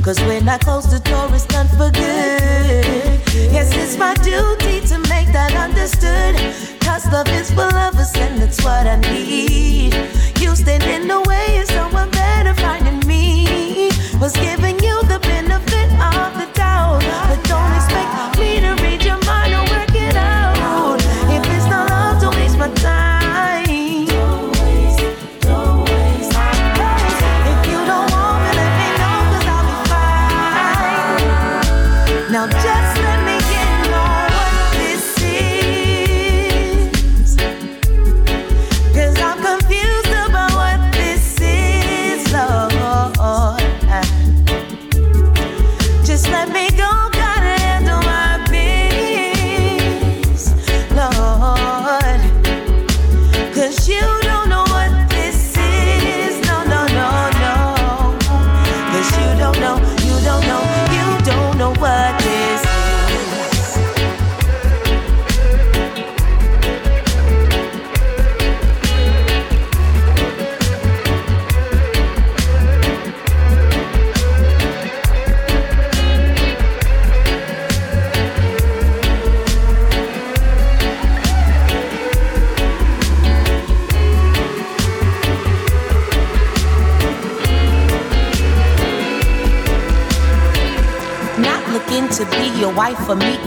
[0.03, 3.21] Cause when I close the door, it's done for good.
[3.55, 6.35] Yes, it's my duty to make that understood.
[6.81, 9.93] Cause love is for lovers, and that's what I need.
[10.41, 13.91] You stand in the way, and someone better finding me.
[14.19, 14.62] Was giving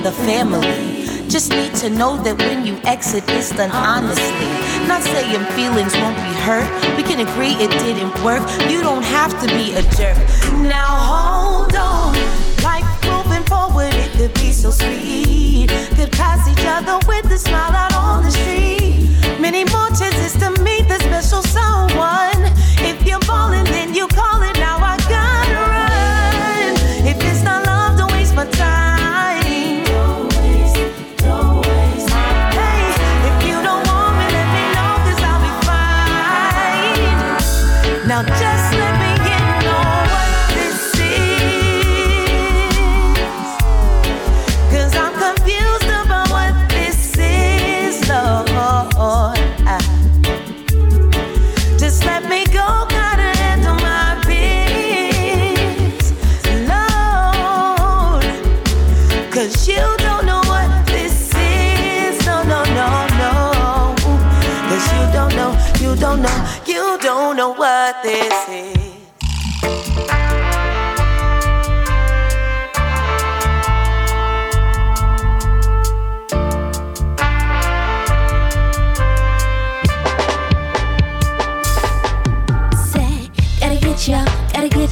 [0.06, 1.02] the family.
[1.28, 4.50] Just need to know that when you exit, it's done honestly.
[4.86, 6.68] Not saying feelings won't be hurt.
[6.96, 8.44] We can agree it didn't work.
[8.70, 10.16] You don't have to be a jerk.
[10.62, 12.14] Now hold on.
[12.62, 15.70] Life moving forward, it could be so sweet.
[15.98, 19.10] Could pass each other with a smile out on the street.
[19.40, 22.40] Many more chances to meet the special someone.
[22.90, 24.35] If you're falling, then you call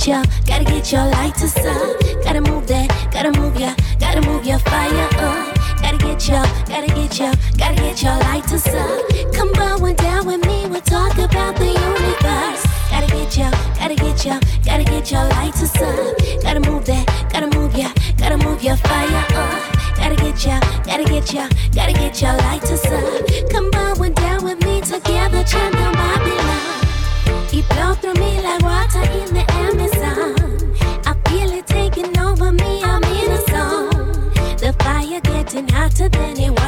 [0.05, 2.25] get your, gotta get your lighters up.
[2.25, 5.55] Gotta move that, gotta move ya, gotta move your fire up.
[5.81, 9.01] Gotta get your, gotta get your, gotta get your lighters up.
[9.33, 12.65] Come on down with me, we'll talk about the universe.
[12.91, 13.51] Gotta get your,
[13.81, 16.43] gotta get your, gotta get your lighters up.
[16.43, 19.97] Gotta move that, gotta move ya, gotta move your fire up.
[19.97, 23.51] Gotta get ya, gotta get ya, gotta get your lighters up.
[23.51, 26.75] Come on down with me together, chant on Babylon.
[27.57, 29.44] It blow through me like water in the
[35.45, 36.64] getting hotter than it was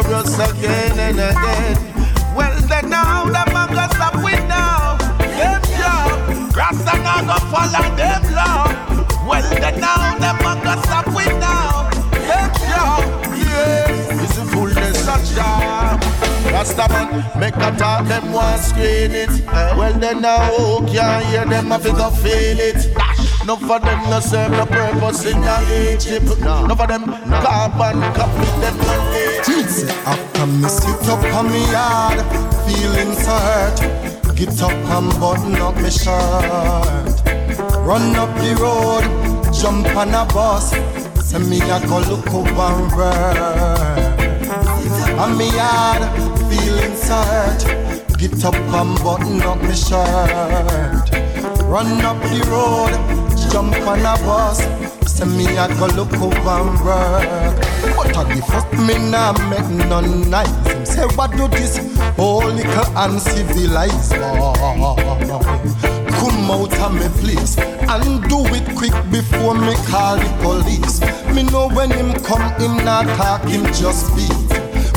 [0.00, 2.34] Deliver us again and again.
[2.34, 4.96] Well, then now the man got stop with now.
[5.18, 9.28] Them young, Rasta now go follow them long.
[9.28, 11.90] Well, then now the man got stop with now.
[12.12, 13.04] Them young,
[13.44, 16.00] yeah, it's the fullness of Jah.
[16.50, 19.30] Rasta man, make a talk, them want screen it.
[19.76, 22.96] Well, then now who can hear them, I figure feel it.
[23.46, 26.40] No for them no serve no purpose in a Egypt.
[26.40, 27.04] No for them
[27.42, 28.69] carbon copy them
[29.44, 32.20] Jesus, after me sit up on me yard,
[32.66, 33.80] feeling so hurt.
[34.36, 37.22] Get up and button up my shirt.
[37.84, 39.04] Run up the road,
[39.52, 40.70] jump on a bus.
[41.24, 43.36] Send me a go look over and run.
[45.18, 46.02] On me yard,
[46.50, 47.64] feeling so hurt.
[48.18, 51.10] Get up and button up my shirt.
[51.64, 52.92] Run up the road,
[53.50, 54.89] jump on a bus.
[55.06, 57.56] Send me a go look over and work.
[57.96, 60.48] But at the first me nah make none nice.
[60.66, 61.78] Him say what do this
[62.16, 64.52] whole little uncivilized boy?
[66.20, 71.00] Come out of me place and do it quick before me call the police.
[71.34, 74.50] Me know when him come, him not talk, him just beat.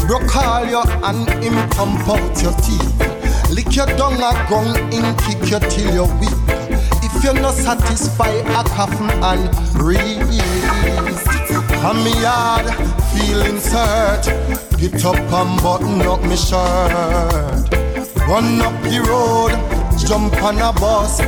[0.07, 3.49] Broke all your hand, him pump out your teeth.
[3.51, 6.52] Lick your down a gun, him kick you till you're weak.
[7.23, 10.43] If you're not satisfied, a coffin and release.
[11.81, 12.65] I'm me yard,
[13.15, 14.25] feeling hurt.
[14.77, 17.71] Get up and button up me shirt.
[18.27, 19.55] Run up the road,
[20.05, 21.19] jump on a bus.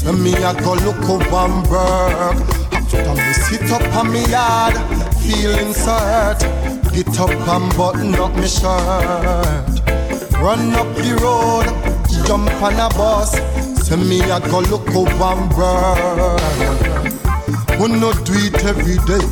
[0.00, 2.36] Send me a go look over and work.
[2.70, 4.76] After me sit up on me yard,
[5.18, 6.38] feeling hurt.
[6.94, 9.82] Get up and button up me shirt.
[10.38, 11.66] Run up the road,
[12.24, 13.69] jump on a bus.
[13.90, 16.40] Send me a go look over and work.
[17.80, 19.26] We no do it every day.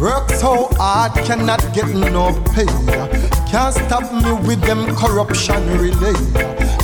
[0.00, 2.64] Work so hard, cannot get no pay.
[3.52, 6.16] Can't stop me with them corruption relay.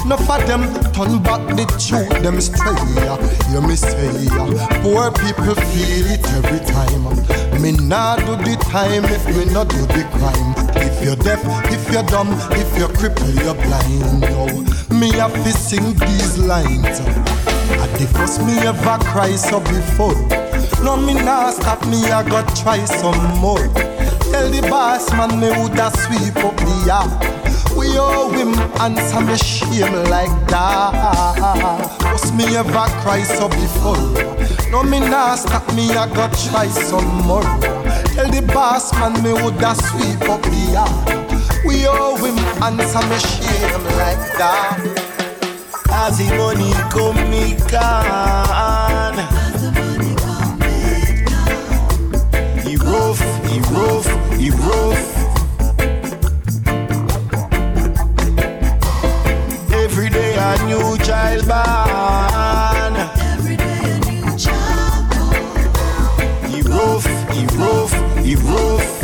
[0.05, 2.77] Enough of them turn back the truth, them stray.
[3.49, 4.29] Hear me say,
[4.83, 7.63] poor people feel it every time.
[7.63, 10.55] Me nah do the time if me not do the crime.
[10.77, 11.41] If you're deaf,
[11.73, 14.68] if you're dumb, if you're crippled, you're blind.
[14.91, 17.01] Me have to sing these lines.
[17.81, 20.15] At the first me ever cry so before.
[20.85, 23.69] No me nah stop me, I got try some more.
[24.31, 27.11] Tell the boss man me woulda sweep up the yard.
[27.77, 31.99] We owe him answer me shame like that.
[32.01, 33.97] First me ever cry so before.
[34.71, 37.43] No me nah stop me, I got try some more.
[38.15, 41.28] Tell the boss man me woulda sweep up the yard.
[41.69, 44.81] We owe him answer me shame like that.
[45.91, 49.17] As the money come, me can.
[52.65, 54.09] He rough, he rough,
[54.39, 55.05] he rough.
[59.75, 62.97] Every day a new child born.
[63.35, 66.51] Every day a new child born.
[66.51, 67.95] He rough, he rough,
[68.25, 68.98] he rough.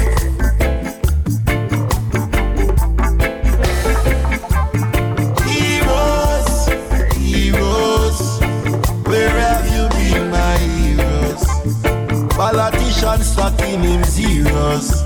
[13.74, 15.02] Him zeros.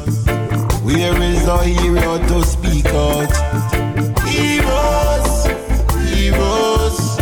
[0.84, 3.32] Where is the hero to speak out?
[4.28, 5.46] Heroes,
[6.06, 7.16] heroes,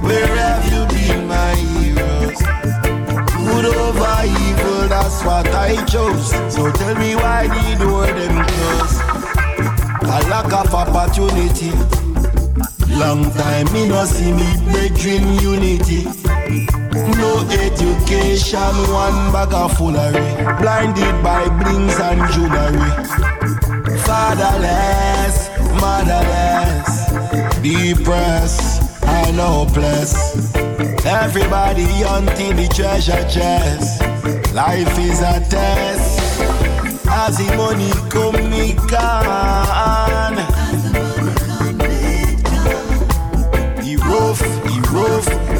[0.00, 2.38] where have you been, my heroes?
[3.34, 6.30] Good over evil, that's what I chose.
[6.54, 9.00] So tell me why the door them close?
[10.02, 12.05] A lack of opportunity.
[12.98, 16.04] Long time me no see me brethren unity.
[17.18, 20.32] No education, one bag of foolery.
[20.60, 22.90] Blinded by blings and jewelry.
[24.00, 27.10] Fatherless, motherless,
[27.60, 30.54] depressed and hopeless.
[31.04, 34.00] Everybody hunting the treasure chest.
[34.54, 36.40] Life is a test.
[37.08, 40.65] As the money come, me can.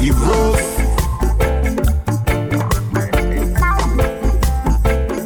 [0.07, 0.61] He rough.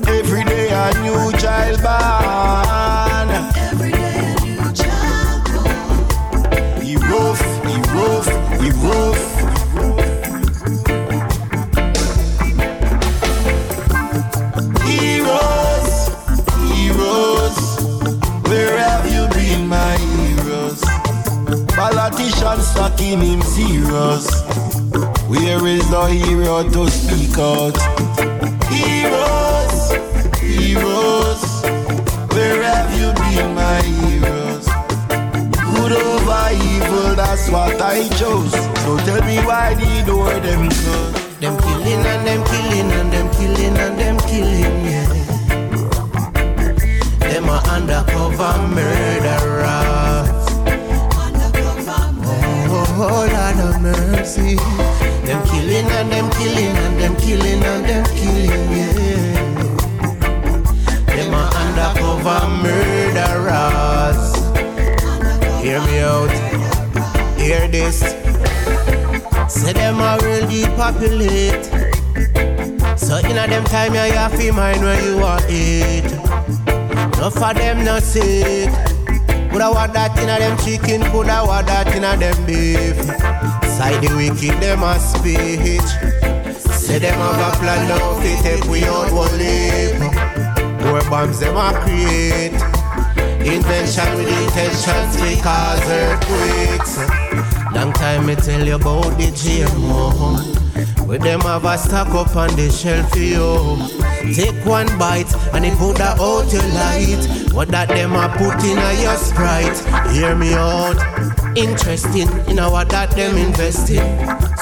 [0.08, 3.30] Every day a new child born.
[3.70, 6.82] Every day a new child born.
[6.82, 8.30] He rough, he rough,
[8.62, 9.22] he rough.
[14.88, 15.92] Heroes,
[16.74, 17.58] heroes,
[18.48, 19.06] where have
[25.62, 27.78] Where is the hero to speak out?
[28.74, 29.94] Heroes,
[30.42, 31.44] heroes,
[32.34, 34.66] where have you been, my heroes?
[35.54, 38.52] Good over evil, that's what I chose.
[38.82, 41.14] So tell me why the door them close.
[41.38, 45.14] Them killing and them killing and them killing and them killing, yeah.
[47.30, 50.28] Them are undercover murderers.
[51.22, 54.58] Undercover Oh, oh, Lord of mercy.
[56.02, 59.62] And them killing and them killing and them killing, yeah.
[61.06, 64.22] Them are undercover murderers.
[65.62, 66.32] Hear me out.
[67.38, 68.00] Hear this.
[69.48, 71.66] Say them a real depopulate.
[72.98, 76.12] So in a them time you have to mind where you are eat.
[77.14, 78.72] Enough of them not sick.
[79.52, 83.61] Coulda want that in a them chicken, coulda want that in a them beef.
[83.82, 85.90] Side the wicked them a speech.
[86.70, 89.98] Say them have a plan now to take we out one lip.
[90.86, 92.54] More bombs them a create.
[93.42, 97.00] Invention with intentions we cause earthquakes.
[97.74, 101.08] Long time me tell you about the GMO.
[101.08, 103.78] With them have a stock up on the shelf for you.
[104.36, 106.20] Take one bite and it put out
[106.54, 107.52] your light.
[107.52, 110.14] What that them a put in a your sprite.
[110.14, 111.11] Hear me out.
[111.56, 114.00] Interesting in what that them investing.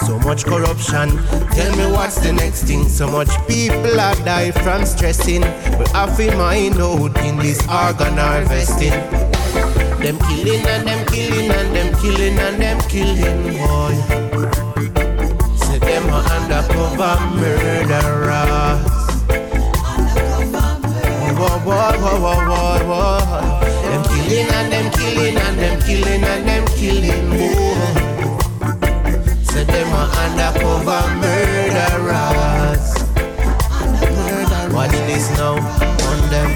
[0.08, 1.10] So much corruption.
[1.52, 2.90] Tell me what's the next thing.
[2.90, 5.42] So much people are die from stressing.
[5.78, 8.92] But I feel mind out in this organ harvesting.
[10.02, 13.94] Them killing and them killing and them killing and them killing, boy.
[15.58, 18.90] Say them are undercover murderers.
[21.38, 23.59] Whoa, whoa, whoa, whoa, whoa, whoa.
[24.30, 27.90] Killing and them killing and them killing and them killing, boy.
[29.42, 32.86] Say them are undercover murderers.
[34.72, 36.50] Watch this now on them.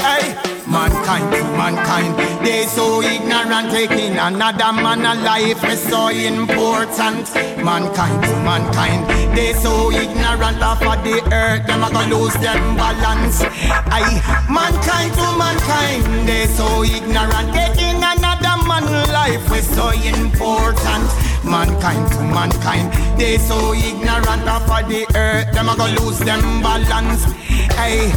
[0.00, 0.32] Hey,
[0.66, 7.28] mankind to mankind, they so ignorant, taking another man alive is so important.
[7.64, 13.42] Mankind to mankind, they so ignorant of the earth, them a gonna lose them balance.
[13.92, 21.06] Aye, mankind to mankind, they so ignorant, taking another man life is so important.
[21.44, 27.24] Mankind to mankind, they so ignorant of the earth, them a gonna lose them balance.
[27.76, 28.10] Hey,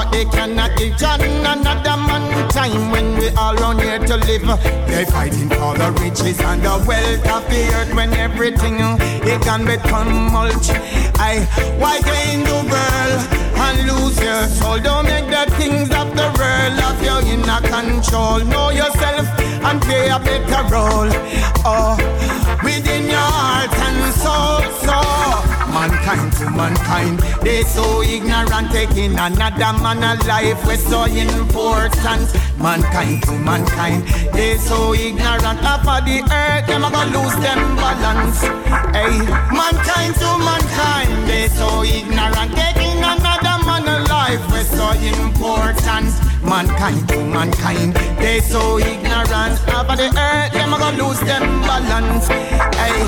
[0.00, 0.96] what they cannot give.
[0.96, 4.46] John another man time when we all run here to live.
[4.88, 8.76] They're fighting for the riches and the wealth of the earth when everything
[9.32, 10.68] it can become mulch.
[11.28, 11.32] I
[11.80, 13.20] why gain the world
[13.64, 14.78] and lose your soul?
[14.80, 18.38] Don't make the things of the world of your inner control.
[18.52, 19.26] Know yourself
[19.68, 21.12] and play a better role.
[21.72, 21.94] Oh,
[22.64, 24.60] within your heart and soul.
[24.86, 25.09] So
[25.70, 27.18] mankind to mankind.
[27.42, 30.58] They so ignorant, taking another man alive.
[30.66, 32.28] We're so important.
[32.58, 34.06] Mankind to mankind.
[34.32, 36.66] They so ignorant of the earth.
[36.66, 38.40] Them a gonna lose them balance.
[38.94, 39.18] Hey,
[39.54, 41.28] mankind to mankind.
[41.28, 44.42] They so ignorant, taking another man alive.
[44.50, 46.29] We're so important.
[46.42, 47.94] Mankind to mankind.
[48.18, 50.52] They so ignorant of the earth.
[50.52, 52.28] Them gonna lose them balance.
[52.28, 52.98] Hey,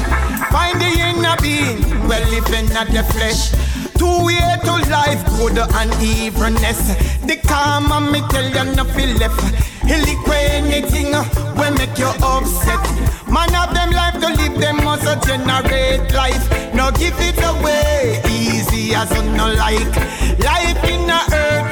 [0.51, 1.81] find the inner being.
[2.09, 3.53] Well, living at the flesh.
[3.99, 6.95] Two way to life, good and evenness.
[7.27, 9.41] The karma me tell you nothing left.
[9.83, 11.13] Illiquid anything
[11.57, 12.83] will make you upset.
[13.29, 16.75] Man have them life to live, them must generate life.
[16.75, 19.95] No give it away, easy as you no like.
[20.39, 21.72] Life in the earth,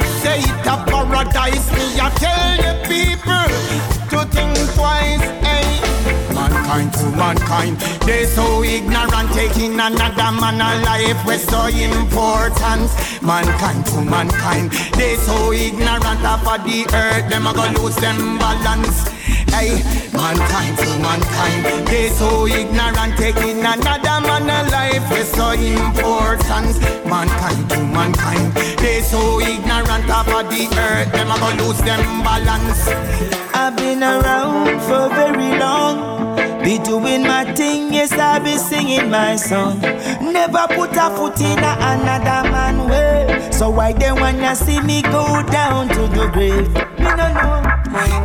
[0.71, 1.67] a paradise.
[1.75, 3.49] Me I tell the people
[4.11, 5.25] to think twice.
[5.43, 5.71] Hey
[6.33, 7.77] mankind to mankind.
[8.07, 11.19] They so ignorant, taking another man alive.
[11.25, 12.89] We're so important.
[13.21, 14.71] Mankind to mankind.
[14.97, 17.29] They so ignorant of the earth.
[17.29, 19.20] Them a go lose them balance.
[19.51, 19.83] Hey,
[20.13, 21.87] mankind to mankind.
[21.87, 25.03] They so ignorant, taking another man alive.
[25.11, 26.79] We're so important.
[27.05, 28.53] Mankind to mankind.
[28.79, 31.11] They so ignorant of the earth.
[31.11, 32.87] Them a go lose them balance.
[33.53, 36.30] I've been around for very long.
[36.63, 39.79] Be doing my thing, yes, I be singing my song.
[39.81, 43.49] Never put a foot in a another man way.
[43.51, 46.67] So why when you see me go down to the grave?
[46.99, 47.61] Me no know.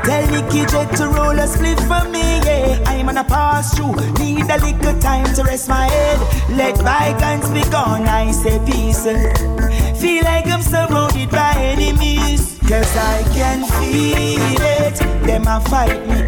[0.04, 2.84] Tell me, Jet to roll a split for me, yeah.
[2.86, 6.20] I'm on a pass through, need a little time to rest my head.
[6.50, 9.06] Let bygones be gone, I say peace.
[9.06, 9.94] Eh.
[9.94, 12.56] Feel like I'm surrounded by enemies.
[12.68, 14.96] Cause I can feel it.
[15.24, 16.26] Them a fight me.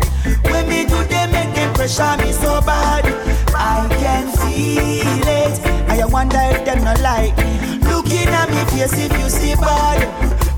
[0.52, 3.06] When me do them make pressure me so bad.
[3.54, 5.54] I can feel it.
[5.88, 7.78] I wonder if them not like me.
[7.86, 10.02] Looking at me face if you see bad.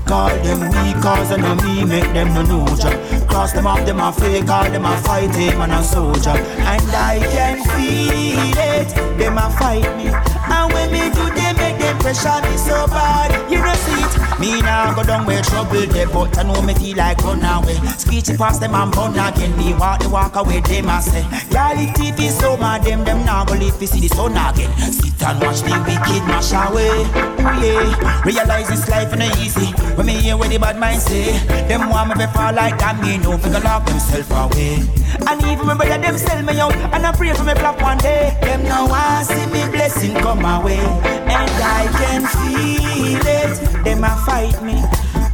[0.07, 2.89] Call them weak cause I know me make them no know ya.
[3.27, 6.37] Cross them off them a fake, call them a fight him and a soldier.
[6.71, 10.09] And I can feel it, them a fight me.
[10.09, 13.29] And when me do they make them pressure me so bad.
[13.51, 16.73] You know see it, me now go down where trouble they but I know me
[16.73, 17.75] feel like run away.
[17.97, 19.55] Screeching past them and burn again.
[19.57, 21.23] Me walk the walk away, them a say.
[21.53, 24.75] It if it's so mad, them them now go live to see the sun again.
[24.91, 26.89] Sit and watch the wicked mash away.
[26.89, 29.71] Ooh yeah, realize this life ain't easy.
[29.95, 31.37] When me hear what the bad mind say,
[31.67, 34.81] them want me to fall like that, me no figure lock themself away.
[35.27, 37.99] And even my brother them sell me out, and I pray for me flop one
[37.99, 38.35] day.
[38.41, 43.83] Them now want see me blessing come my way, and I can feel it.
[43.83, 44.75] Them a fight me.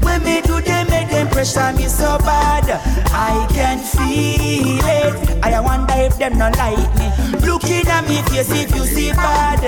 [0.05, 2.65] When me do they make them pressure me so bad.
[3.31, 5.15] I can feel it.
[5.43, 7.07] I wonder if them not like me.
[7.47, 9.63] Looking at me face if you see bad.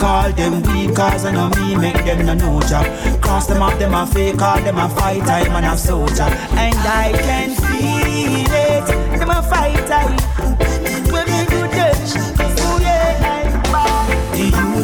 [0.00, 2.86] Call them weak cause I know me make them no know job
[3.22, 6.30] Cross them off them a fake call them a fight time and a soldier.
[6.64, 8.86] And I can feel it.
[9.18, 10.65] Them a fight time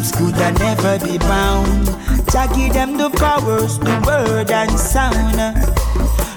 [0.03, 1.87] Youths could have never be bound
[2.29, 5.39] Jah give them the powers, the word and sound.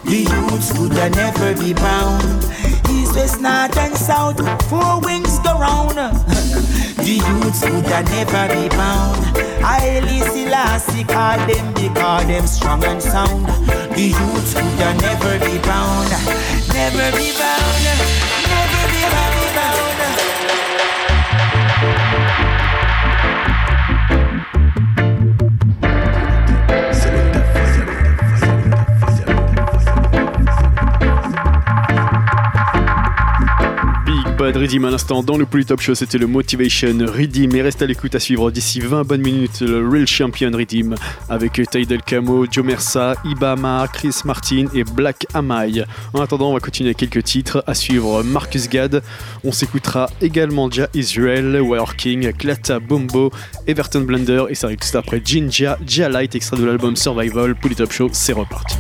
[0.05, 2.45] The youths could have never be bound.
[2.89, 4.39] East, west, north and south,
[4.71, 5.99] four wings go round.
[7.03, 9.19] The youths could have never be bound.
[9.59, 13.47] Haile Selassie call them because them strong and sound.
[13.97, 16.11] The youths could have never be bound.
[16.71, 17.83] Never be bound.
[18.47, 18.66] Never
[34.39, 37.55] Bad Redeem à l'instant dans le Top Show, c'était le Motivation Redeem.
[37.57, 40.95] Et reste à l'écoute à suivre d'ici 20 bonnes minutes le Real Champion Redeem
[41.31, 45.85] avec Tidal Camo, Joe Mersa, Ibama, Chris Martin et Black Amai.
[46.13, 49.03] En attendant, on va continuer avec quelques titres à suivre Marcus Gad.
[49.43, 53.31] On s'écoutera également Jah Israel, War King, Klata Bombo,
[53.67, 57.55] Everton Blender et ça arrive tout après Jinja, Jah Light, extrait de l'album Survival.
[57.77, 58.77] Top Show, c'est reparti.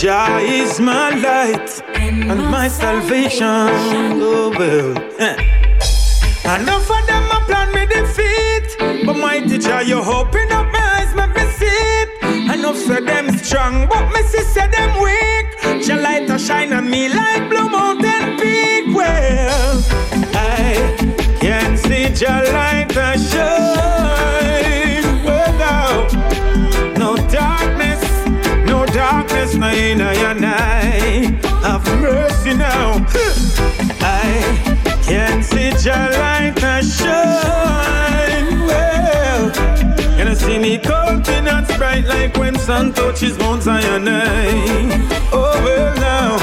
[0.00, 3.44] Jah is my light and, my salvation.
[3.46, 4.96] Oh well.
[5.18, 5.36] Eh.
[6.46, 10.80] I know for them I plan me defeat, but my teacher, you open up my
[10.80, 15.84] eyes, make me see know for them strong, but me see them weak.
[15.84, 18.96] Jah light a shine on me like blue mountain peak.
[18.96, 19.82] Well,
[20.32, 20.96] I
[21.42, 24.69] can't see Jah light a shine.
[29.70, 31.40] mine, I and I.
[31.62, 33.06] Have mercy now.
[34.00, 38.48] I can see your light now shine.
[38.66, 39.50] Well,
[40.18, 44.48] and I see me countenance bright like when sun touches Mount Sinai.
[45.32, 46.38] Oh well now,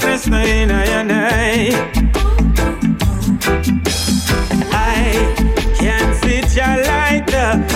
[0.00, 0.84] Krishna in I
[4.72, 5.34] I
[5.78, 7.30] can see your light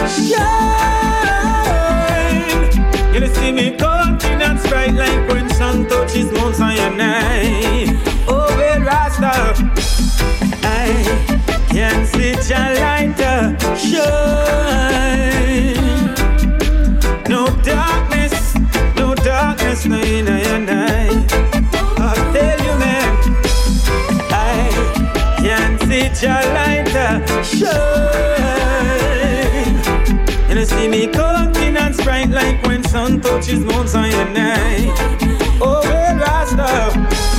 [0.09, 0.74] shine.
[3.14, 7.84] You see me cold and bright like when sun touches Mount Sinai.
[27.45, 27.71] shine.
[30.49, 34.93] And you see me cutting and sprite like when sun touches moon, so night.
[35.61, 37.34] Oh, well, Rasta.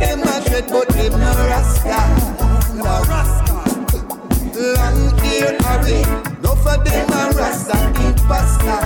[0.00, 2.10] Them a dread, but them no rascal.
[2.74, 3.60] Them a rascal.
[4.56, 6.02] Long ear hurry.
[6.42, 8.80] No for them a rasta imposter.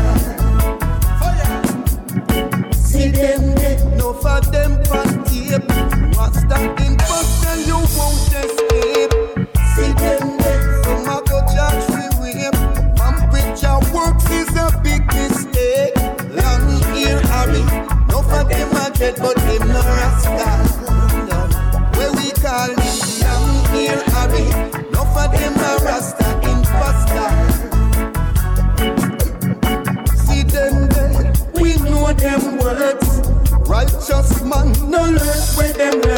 [2.75, 3.81] See them dead.
[3.99, 5.69] No for them pan tape.
[6.17, 9.13] Rasta imposter, you won't escape.
[9.75, 10.85] See them dead.
[10.85, 12.59] Some a go judge for rape.
[12.99, 15.97] Man, preacher works is a big mistake.
[16.39, 17.65] Long ear hurry.
[18.09, 19.71] No for them a dread, but them
[34.95, 36.14] no learn when them learn.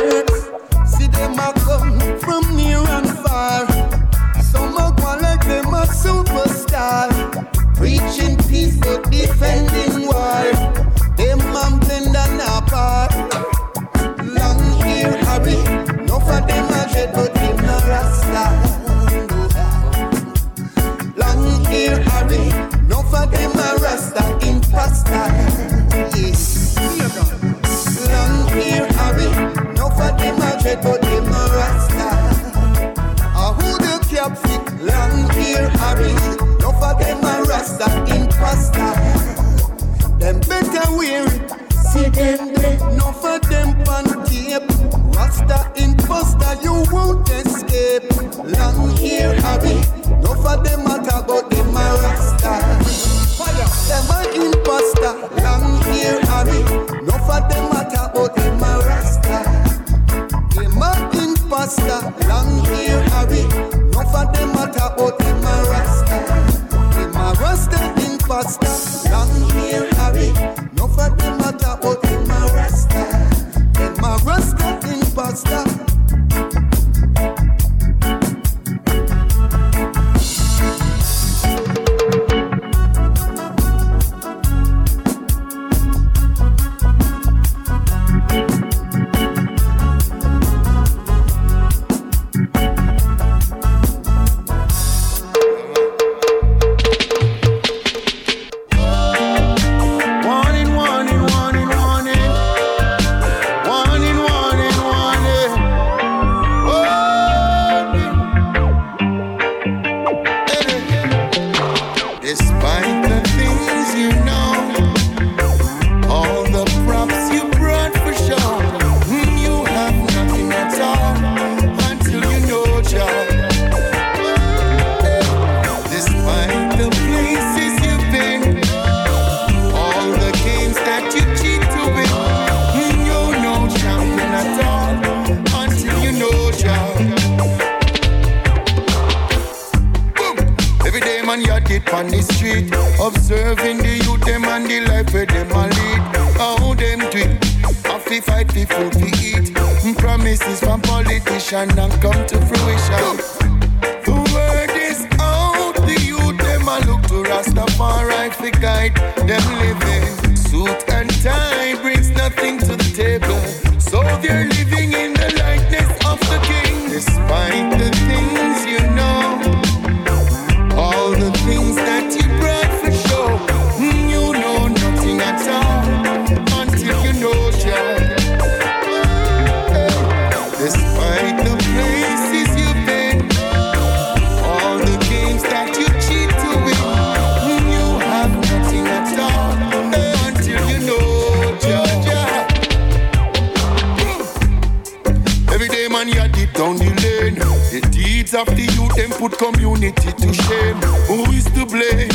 [199.29, 200.77] put community to shame.
[201.09, 202.09] Who is to blame?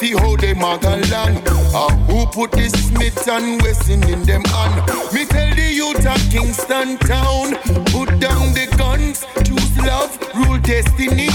[0.00, 1.42] The whole day Magalan.
[1.74, 4.86] Uh, who put this Smith and Wesson in them hand?
[5.12, 7.56] Me tell the youth of Kingston town,
[7.92, 11.28] put down the guns, choose love, rule destiny.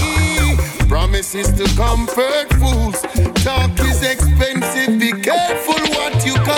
[0.88, 3.00] Promises to comfort fools.
[3.44, 6.53] Talk is expensive, be careful what you can.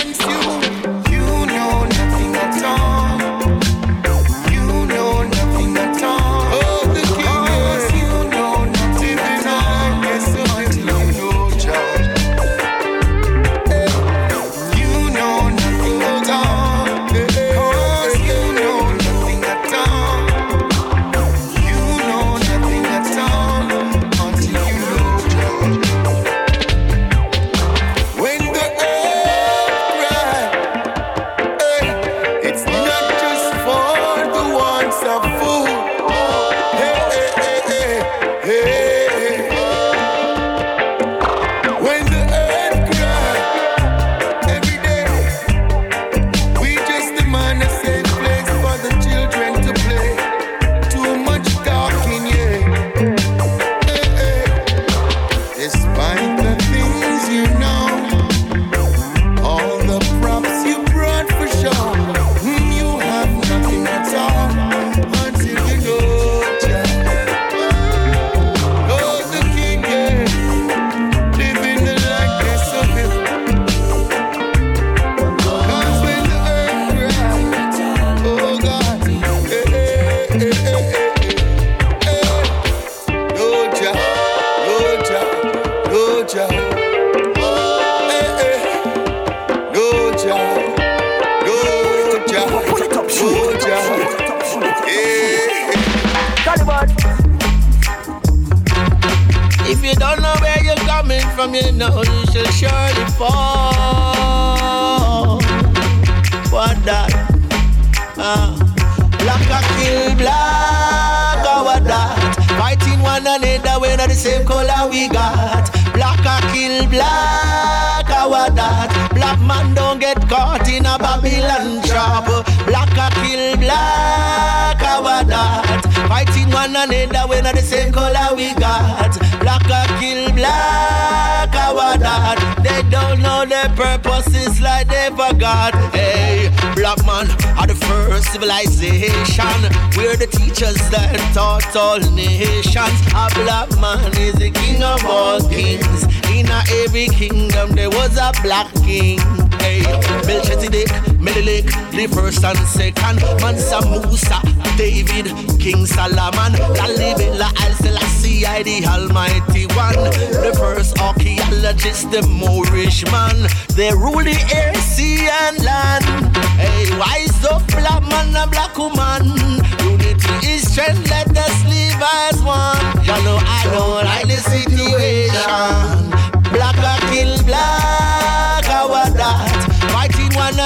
[141.76, 142.05] Taught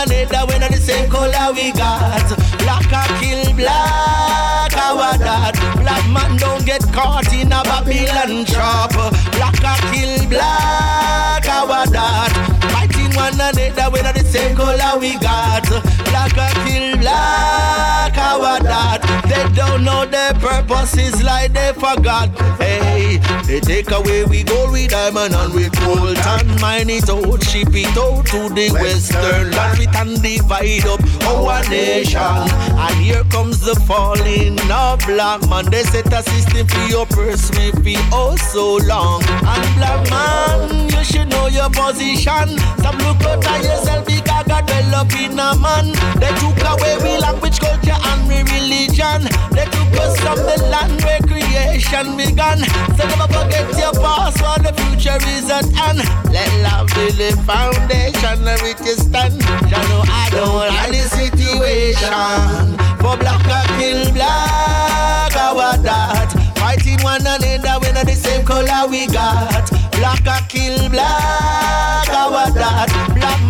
[0.07, 2.29] another, not the same color we got.
[2.59, 5.55] Black a kill black, what that?
[5.81, 8.93] Black man don't get caught in a Babylon trap.
[9.33, 12.33] Black a kill black, what that?
[12.73, 15.67] Fighting one another, not the same color we got.
[16.09, 19.10] Black a kill black, what that?
[19.31, 22.31] They don't know their purposes like they forgot.
[22.59, 27.40] Hey, they take away we gold, we diamond and we gold and mine it out,
[27.44, 29.78] ship it out to the western land.
[29.78, 31.01] We can divide up
[31.31, 32.20] our nation.
[32.20, 35.70] And here comes the falling of black man.
[35.70, 39.23] They set a system for your purse, me for oh so long.
[39.23, 42.59] And black man, you should know your position.
[42.82, 45.93] Stop look out at yourself because God develop in a man.
[46.20, 49.24] They took away we language, culture, and we religion.
[49.53, 52.59] They took us from the land where creation began.
[52.97, 55.99] So never forget your past while the future is at hand.
[56.32, 59.35] Let love be the foundation of which you stand.
[59.35, 62.77] You know I don't like the situation.
[63.01, 66.32] For black I kill black, what that?
[66.57, 69.70] Fighting one another, we not the same color we got.
[69.93, 71.80] Black I kill black,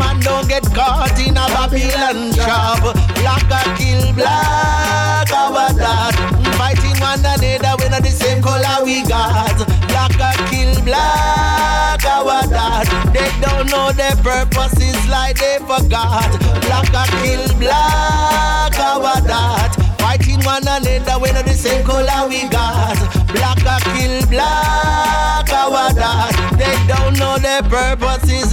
[0.00, 2.80] man don't get caught in a Babylon trap.
[3.20, 6.16] Black I kill black, what that?
[6.56, 9.60] Fighting one another, we not the same color we got.
[9.92, 12.88] Black I kill black, what that?
[13.12, 16.32] They don't know their purposes like they forgot.
[16.64, 18.74] Black I kill black,
[19.04, 19.76] what that?
[20.00, 22.96] Fighting one another, we not the same color we got.
[23.36, 26.32] Black I kill black, what that?
[26.56, 27.99] They don't know their purposes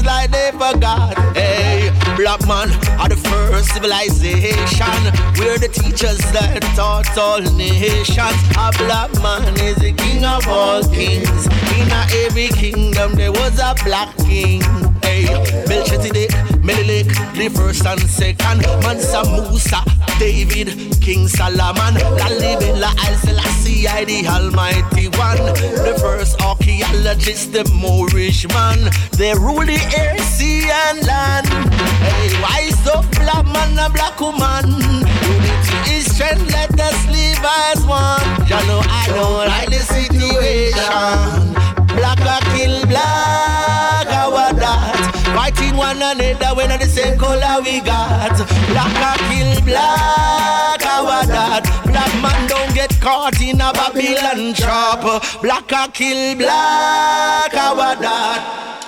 [0.08, 1.18] like they forgot.
[1.36, 2.70] Hey, black man
[3.00, 5.00] are the first civilization.
[5.38, 8.40] We're the teachers that taught all nations.
[8.58, 11.46] A black man is the king of all kings.
[11.78, 11.92] In
[12.26, 14.62] every kingdom there was a black king.
[15.08, 15.24] Hey,
[15.70, 16.32] Melchizedek,
[16.62, 17.08] Menelik,
[17.40, 18.60] the first and second.
[18.84, 19.80] Mansa Musa,
[20.20, 20.68] David,
[21.00, 25.38] King Solomon, Lalibela, Al Selassie, I, the Almighty One.
[25.88, 28.92] The first archaeologist, the Moorish man.
[29.14, 31.48] They rule the air, sea, and land.
[32.04, 34.68] Hey, wise up, black man and black woman.
[35.24, 38.28] Unity is strength, let us live as one.
[38.52, 41.54] You know I don't like the situation.
[41.96, 43.57] Black a kill black,
[45.78, 48.36] one another, we not the same color we got.
[48.68, 51.64] Black a kill black, what that?
[51.86, 55.02] Black man don't get caught in a Babylon trap.
[55.42, 58.87] Black a kill black, what that?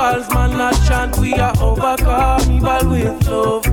[0.00, 1.18] Walls, man, not chant.
[1.18, 3.66] We are overcome evil with love.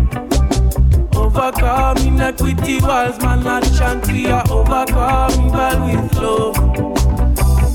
[1.16, 4.08] Overcome inequity walls, man, not chant.
[4.08, 6.56] We are overcome evil with love.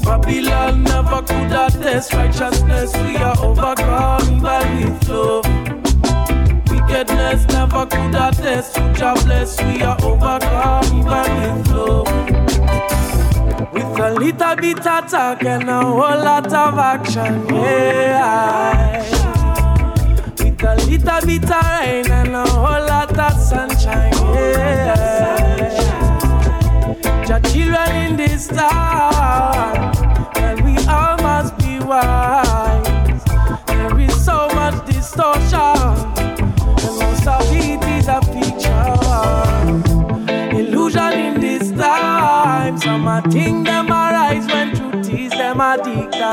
[0.04, 2.94] Babylon never could have test righteousness.
[3.06, 5.46] We are overcome by with love.
[6.70, 8.76] Wickedness never could have test.
[8.76, 8.92] Who
[9.24, 9.62] bless.
[9.62, 13.01] We are overcome by with love.
[13.72, 19.02] With a little bit of talk and a whole lot of action, yeah.
[20.38, 25.72] With a little bit of rain and a whole lot of sunshine, yeah.
[27.26, 28.91] Your children in this time,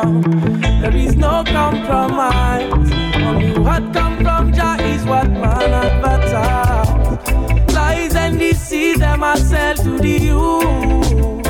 [0.02, 2.72] There is no compromise.
[3.16, 7.34] Only what come from Jah is what man advertise.
[7.74, 11.46] Lies and deceit them a sell to the youth.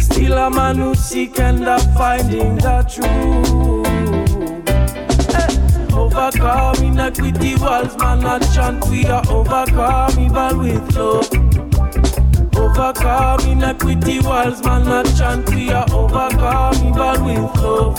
[0.00, 4.66] Still a man who seek and a finding the truth.
[5.34, 8.86] Eh, Overcome inequity walls, man, not chant.
[8.88, 11.45] We are overcome evil with love.
[12.78, 15.48] Overcome inequity walls, man, not chant.
[15.48, 17.96] We are overcome evil with love.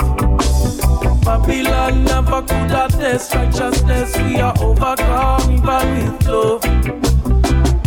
[1.23, 4.15] Babylon never could have test righteousness.
[4.17, 6.63] We are overcome evil with love.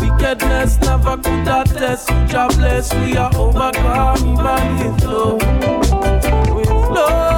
[0.00, 2.08] Wickedness never could have test.
[2.26, 2.92] Jah bless.
[2.94, 5.42] We are overcome evil with love.
[6.56, 7.29] With love,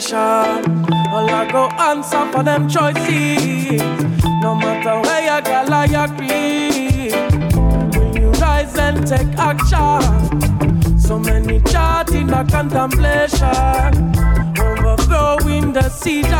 [0.00, 0.86] situation.
[1.10, 3.82] All I go answer for them choices.
[4.42, 7.10] No matter where you got, I agree.
[7.98, 10.98] When you rise and take action.
[10.98, 14.14] So many chat in the contemplation.
[14.58, 16.32] Overthrowing the season.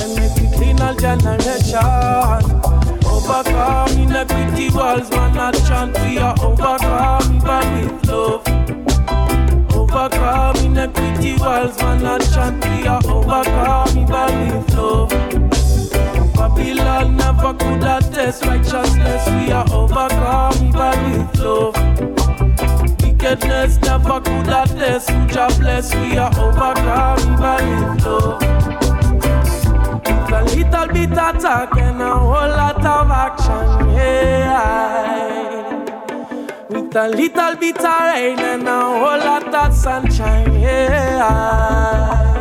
[0.00, 1.80] And make it clean all generation.
[3.04, 5.98] Overcome inequity walls, man, not chant.
[6.00, 8.43] We are overcome even with love.
[10.84, 12.64] Overcome inequity walls, man, not chant.
[12.66, 15.10] We are overcome even with love.
[16.34, 19.26] Babylon never could have test righteousness.
[19.28, 21.74] We are overcome even with love.
[23.02, 25.08] Wickedness never could have test.
[25.32, 25.94] Jah bless.
[25.94, 28.42] We are overcome even with love.
[30.32, 35.73] A little bit of talk and a whole lot of action, yeah.
[36.94, 42.33] With a little bit of rain and a whole lot of sunshine, yeah.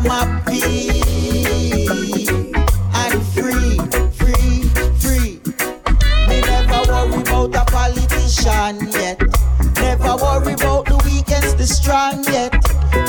[0.00, 1.00] I'm happy
[2.94, 3.78] and free,
[4.14, 4.62] free,
[5.00, 5.40] free.
[6.28, 9.20] Me never worry about a politician yet.
[9.74, 12.52] Never worry about the against the strong yet.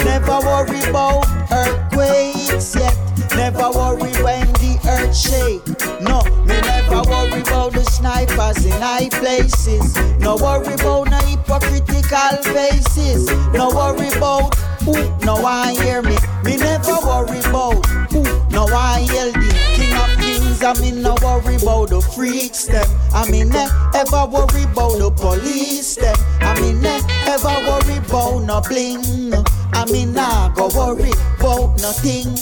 [0.04, 2.98] Never worry about earthquakes yet.
[3.36, 5.62] Never worry when the earth shake.
[6.02, 9.96] No, me never worry about the snipers in high places.
[10.18, 13.30] No worry about no hypocritical faces.
[13.54, 14.58] No worry about
[14.94, 16.18] who no one hear me.
[16.44, 21.16] Me never worry about who no one hear the King of Kings I mean, no
[21.22, 22.88] worry about the freaks them.
[23.14, 26.16] I mean, eh, ever worry about the police them.
[26.42, 29.34] I mean, eh, ever worry about no bling.
[29.74, 32.34] I mean, nah, go worry about nothing.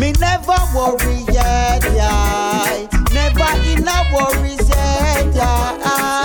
[0.00, 2.88] Me never worry yet, yeah.
[3.12, 6.23] Never in a worries yet, yeah.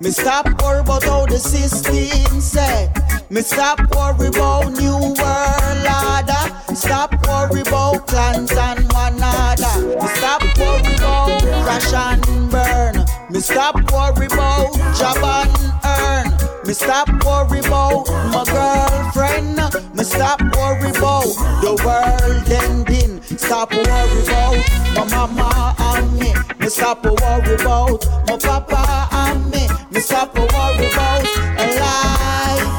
[0.00, 2.88] Me stop worry about how the system say.
[3.30, 6.44] Me stop worry about new world order.
[6.72, 9.98] Stop worry about clans and one another.
[10.00, 13.04] Me stop worry about crash and burn.
[13.28, 16.26] Me stop worry about job and earn.
[16.64, 19.56] Me stop worry about my girlfriend.
[19.96, 21.26] Me stop worry about
[21.58, 23.20] the world ending.
[23.36, 26.32] Stop worry about my mama and me.
[26.60, 29.66] Me stop worry about my papa and me.
[30.00, 31.78] Stop worry about a.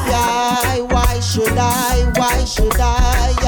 [0.08, 0.80] Yeah.
[0.80, 2.10] Why should I?
[2.16, 3.39] Why should I?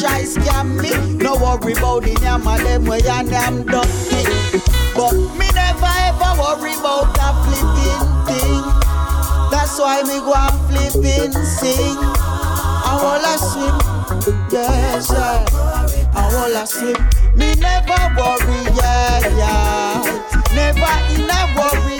[0.00, 0.90] Try scam me.
[1.22, 4.24] No worry about the yammer them where ya damn ducky.
[4.96, 8.64] But me never ever worry about a flipping thing.
[9.52, 12.00] That's why me go and flipping sing.
[12.00, 13.76] I wanna swim,
[14.50, 15.44] yes, yeah.
[16.16, 16.96] I wanna swim.
[17.36, 20.00] Me never worry, yeah, yeah.
[20.56, 21.99] Never in a worry,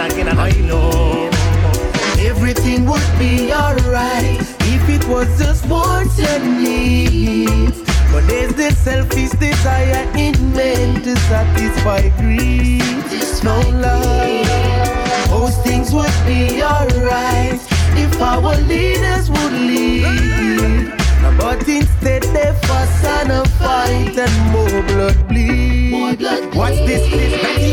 [0.00, 1.30] again and again I know
[2.18, 4.40] everything would be alright
[4.74, 7.78] if it was just wants and needs.
[8.12, 12.82] But there's this selfish desire in men to satisfy greed.
[13.44, 15.30] No love.
[15.30, 17.60] Most things would be alright
[17.96, 20.92] if our leaders would lead.
[21.38, 26.22] But instead they fuss and a fight and more blood bleed.
[26.54, 27.10] What's this?
[27.10, 27.69] This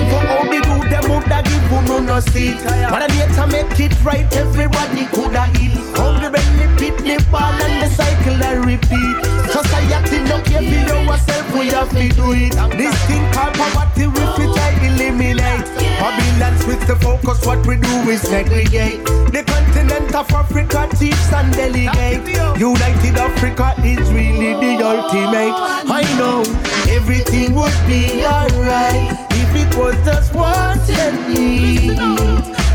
[2.17, 2.57] no seat.
[2.89, 5.77] But I need to make it right, everybody could have eat.
[5.97, 9.15] Hungry belly pit the ball and the cycle I repeat.
[9.51, 12.53] Society no care for yourself, we have to do it.
[12.77, 15.65] This thing called poverty we fit try eliminate.
[16.01, 19.03] Babylon switch the focus, what we do is segregate.
[19.33, 22.25] The continent of Africa chiefs and delegate.
[22.57, 25.55] United Africa is really the ultimate.
[25.85, 26.41] I know
[26.89, 31.97] everything would be alright if it was just and need.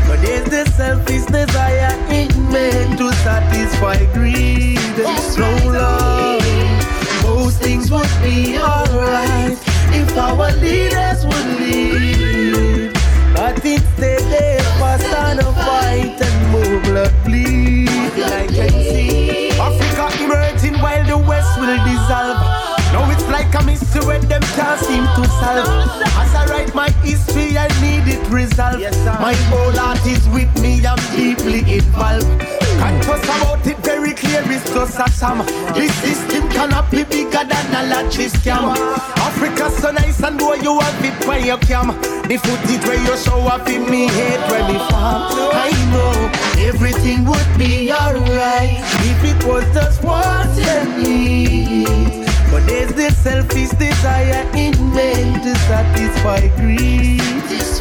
[0.07, 4.79] But there's the selfish desire in men to satisfy greed.
[5.37, 6.43] No love.
[7.23, 9.57] Most things would be alright
[9.91, 12.93] if our leaders would lead.
[13.35, 17.89] But instead they fuss a fight and more blood bleed.
[17.89, 22.42] I can see Africa emerging while the West will dissolve.
[23.53, 26.01] Like a mystery where them can't seem to solve.
[26.17, 28.81] As I write my history, I need it resolved.
[29.21, 32.25] my whole heart is with me, I'm deeply involved.
[32.79, 35.45] Conscious about it, very clear, it's just a sham.
[35.75, 38.75] This system cannot be bigger than a lottery scam.
[39.17, 41.89] Africa so nice and boy, you have it when you come.
[42.25, 45.29] The footage where you show up in me head where me farm.
[45.53, 52.32] I know everything would be alright if it was just what and need.
[52.53, 57.19] But there's this selfish desire in men to satisfy greed.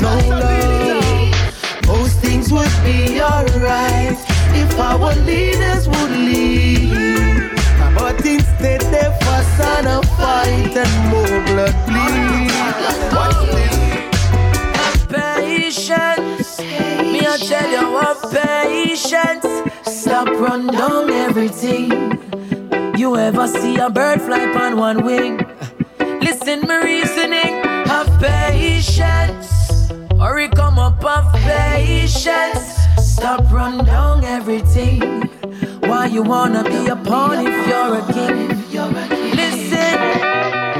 [0.01, 1.87] No love.
[1.87, 4.17] Most things would be alright
[4.63, 7.53] if our leaders would lead.
[7.95, 12.51] But instead they fuss and a fight and more blood bleed.
[13.13, 13.77] What's this?
[15.13, 16.23] Patient
[17.49, 19.47] tell you of patience.
[19.85, 21.91] Stop, run down everything.
[22.97, 25.39] You ever see a bird fly on one wing?
[26.21, 27.63] Listen, me reasoning.
[27.87, 29.91] Have patience.
[30.21, 32.77] Hurry, come up, have patience.
[32.99, 35.23] Stop, run down everything.
[35.89, 38.49] Why you wanna be a pawn if you're a king?
[39.37, 39.99] Listen,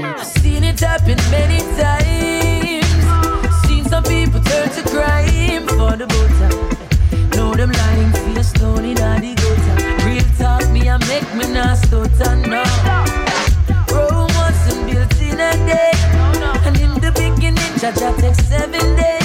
[0.05, 2.87] I've seen it happen many times.
[3.67, 7.37] Seen some people turn to crime for the butter.
[7.37, 9.42] Know them lying face down in the
[10.73, 12.63] me I make me not stutter no.
[13.93, 15.93] Rome wasn't built in a day,
[16.67, 19.22] and in the beginning, Jah takes seven days.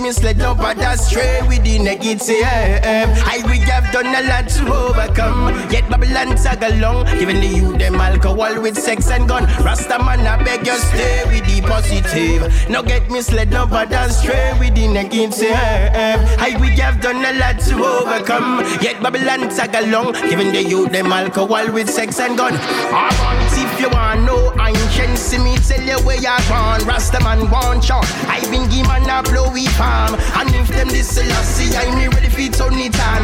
[0.00, 2.40] Get misled, no but astray with the negative.
[2.42, 5.70] I we have done a lot to overcome.
[5.70, 9.44] Yet Babylon tag along, giving the youth them alcohol with sex and gun.
[9.62, 12.70] Rasta man, I beg you stay with the positive.
[12.70, 15.52] No get misled, no but astray with the negative.
[15.52, 18.64] I we have done a lot to overcome.
[18.80, 22.54] Yet Babylon tag along, giving the youth them alcohol with sex and gun.
[22.54, 24.79] Alright, if you want no ancient,
[25.16, 26.82] see me tell you where you're born.
[26.86, 28.04] Rasta man want shot.
[28.26, 30.14] I been give man a blowy palm.
[30.34, 32.74] And if them this see I me ready for it on.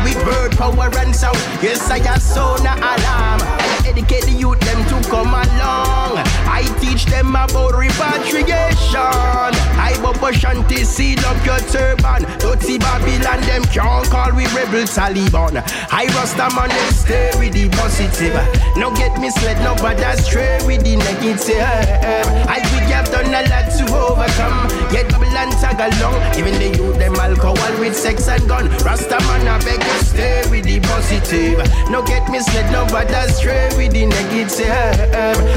[0.04, 1.36] With bird power and sound.
[1.62, 3.40] Yes, I have sound a alarm.
[3.42, 6.22] I educate the youth them to come along.
[6.46, 9.52] I teach them about repatriation.
[9.80, 12.22] I Bobo Shanti seal up your turban.
[12.38, 15.62] Dirty Babylon them can't call we rebel Taliban.
[15.90, 18.34] I Rasta man them stay with the positive.
[18.76, 21.55] No get misled, no that's stray with the negative.
[21.62, 24.68] I we have done a lot to overcome.
[24.92, 26.16] Yet Babylon tag along.
[26.36, 28.68] Even the youth them alcohol with sex and gun.
[28.84, 31.58] Rasta man I beg you stay with the positive.
[31.90, 34.70] No get misled, no but stray with the negative.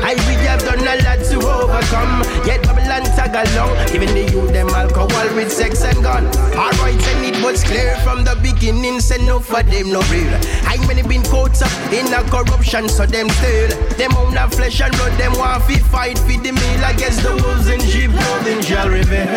[0.03, 2.23] I we have done a lot to overcome.
[2.45, 3.75] Yet Babylon tag along.
[3.93, 6.25] Even the youth them alcohol with sex and gun.
[6.55, 8.99] Alright, and it was clear from the beginning.
[9.01, 10.33] Say no for them no real.
[10.65, 13.69] I many been caught up in a corruption, so them still.
[13.97, 15.13] Them own a flesh and blood.
[15.19, 19.27] Them want fight for the meal against the wolves in sheep clothing shall reveal.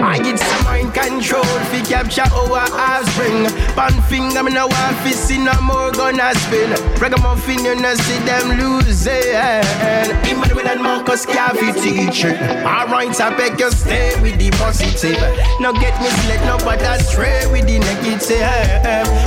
[0.00, 3.46] I get some mind control fi capture our offspring.
[3.76, 6.70] Pan finger me no want fi see no more gonna spin.
[7.00, 9.36] Ragamuffin you no see them losing.
[10.28, 12.36] Emmanuel and Marcus Garvey teaching.
[12.64, 15.20] Alright, I beg you stay with the positive.
[15.60, 18.42] No get misled, no but astray with the negative.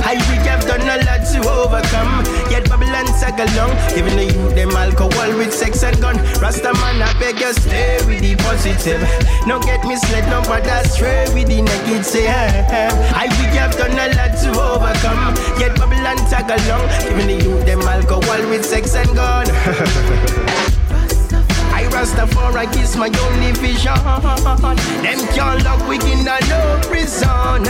[0.04, 2.24] I we have done a lot to overcome.
[2.50, 6.16] Yet Babylon tag along, giving the youth them alcohol with sex and gun.
[6.48, 9.04] Rasta man, I beg you stay with the positive.
[9.46, 12.24] No get misled, no but astray with the negative.
[13.12, 15.36] I we have done a lot to overcome.
[15.60, 19.44] Yet Babylon tag along, giving the youth them alcohol with sex and gun.
[21.68, 23.92] I Rastafari kiss my only vision.
[25.04, 27.68] Them can't lock we in a no prison.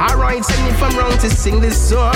[0.00, 2.14] Alright, and if I'm wrong to sing this song,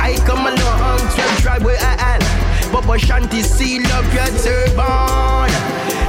[0.00, 2.27] I come along to drive where I am.
[2.72, 4.76] Bobo Shanti, seal up your turban.
[4.78, 5.46] Ah,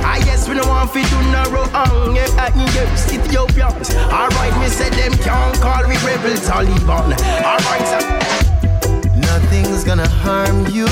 [0.03, 2.15] I guess we don't want to do no wrong.
[2.15, 2.27] Yeah,
[2.75, 3.95] yeah, Ethiopians.
[3.95, 7.15] Alright, me say them can't call we rebel Taliban.
[7.43, 8.01] Alright, sir.
[9.15, 10.87] Nothing's gonna harm you,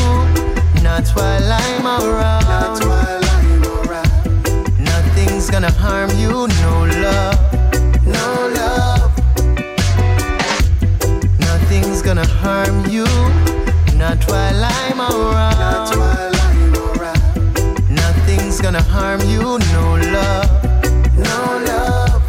[0.84, 2.46] not while I'm around.
[2.48, 4.80] Not while I'm around.
[4.80, 7.40] Nothing's gonna harm you, no love,
[8.06, 8.78] no love.
[13.98, 15.58] Not while I'm around.
[15.60, 17.90] Not while I'm around.
[17.90, 20.50] Nothing's gonna harm you, no love.
[21.18, 22.22] No love.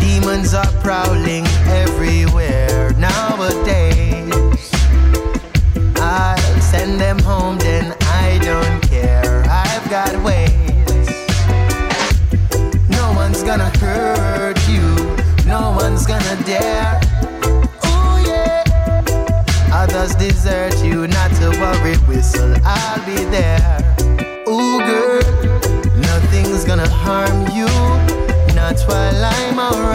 [0.00, 1.85] Demons are prowling everywhere
[22.84, 23.60] I'll be there.
[24.48, 25.26] Ooh, girl,
[26.10, 27.68] nothing's gonna harm you.
[28.54, 29.85] Not while I'm around.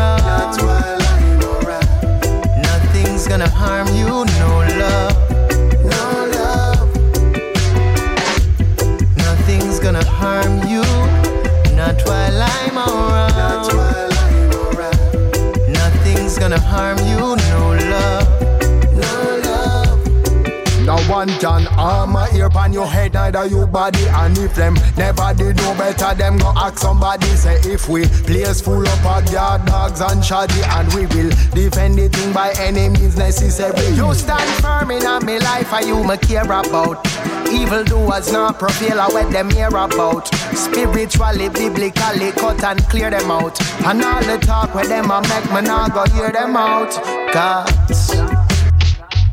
[23.45, 24.05] Your you body.
[24.09, 27.27] And if them never did know better, them go ask somebody.
[27.27, 31.97] Say if we place full up of guard dogs and shoddy, and we will defend
[31.97, 33.87] the thing by any means necessary.
[33.95, 37.05] You stand firm in a me life, and you me care about.
[37.51, 40.27] Evil doers not prevail, I what them hear about.
[40.55, 43.59] Spiritually, biblically, cut and clear them out.
[43.85, 46.91] And all the talk with them, I make me not go hear them out.
[47.33, 48.11] Cause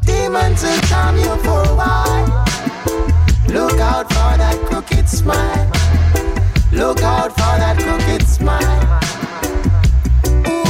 [0.03, 2.38] demons will charm you for a while.
[3.49, 5.71] Look out for that crooked smile.
[6.71, 9.01] Look out for that crooked smile.
[10.47, 10.65] Ooh.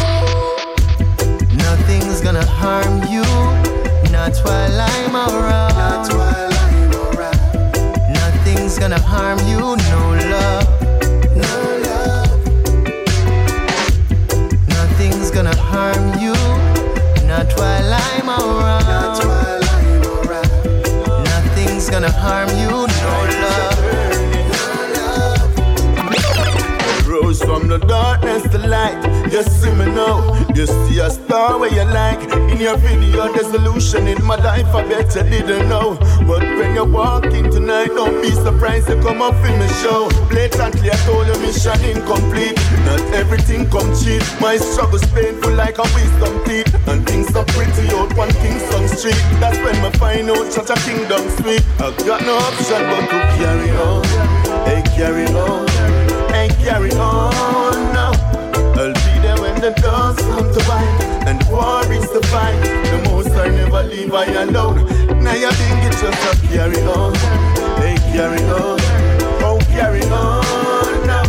[1.56, 3.24] Nothing's gonna harm you,
[4.12, 5.74] not while I'm around.
[5.74, 8.12] Not while I'm around.
[8.14, 10.00] Nothing's gonna harm you, no
[10.32, 10.68] love.
[11.34, 11.52] No
[11.88, 12.30] love.
[14.68, 16.34] Nothing's gonna harm you,
[17.26, 19.07] not while I'm around.
[21.90, 22.84] Nothing's gonna harm you, no
[23.40, 23.78] love.
[27.06, 29.17] Rose from the darkness to light.
[29.30, 30.32] You see me now.
[30.54, 32.18] You see a star where you like.
[32.50, 35.98] In your video, the solution in my life, I bet you didn't know.
[36.26, 40.08] But when you walk in tonight, don't be surprised to come up in my show.
[40.30, 42.56] Blatantly, I told you mission incomplete.
[42.88, 44.22] Not everything come cheap.
[44.40, 46.72] My struggle's painful like a wisdom teeth.
[46.88, 49.20] And things are pretty out one Kingston Street.
[49.40, 51.62] That's when my find out such a kingdom sweet.
[51.78, 54.04] I got no option but to carry on.
[54.64, 55.68] Hey, carry on.
[56.32, 57.67] And carry on
[59.74, 62.60] there when the doors come to bite and the war is to fight.
[62.62, 64.86] The most I never leave I alone.
[65.22, 67.14] Now you think it's just a carry on.
[67.80, 68.78] Hey, carry on.
[69.42, 71.24] Oh, carry on now.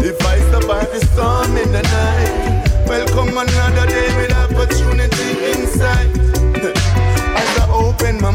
[0.00, 6.10] If I survive the storm in the night, welcome another day with opportunity inside.
[7.34, 8.30] As I open my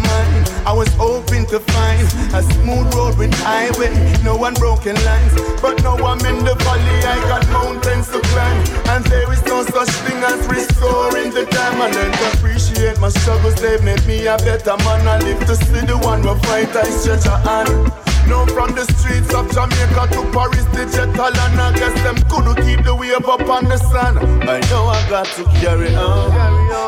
[0.68, 2.04] I was hoping to find
[2.36, 3.88] a smooth road with highway,
[4.22, 5.32] no unbroken lines.
[5.62, 8.60] But now I'm in the valley, I got mountains to climb.
[8.92, 11.80] And there is no such thing as restoring the time.
[11.80, 15.08] I learned to appreciate my struggles, they made me a better man.
[15.08, 17.94] I live to see the one who fight, I stretch a hand.
[18.28, 22.84] Now from the streets of Jamaica to Paris, jet and I guess them couldn't keep
[22.84, 24.18] the wave up on the sun.
[24.44, 26.32] I know I got to carry on,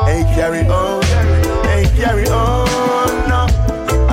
[0.06, 1.02] hey carry on,
[1.64, 3.29] hey carry on now.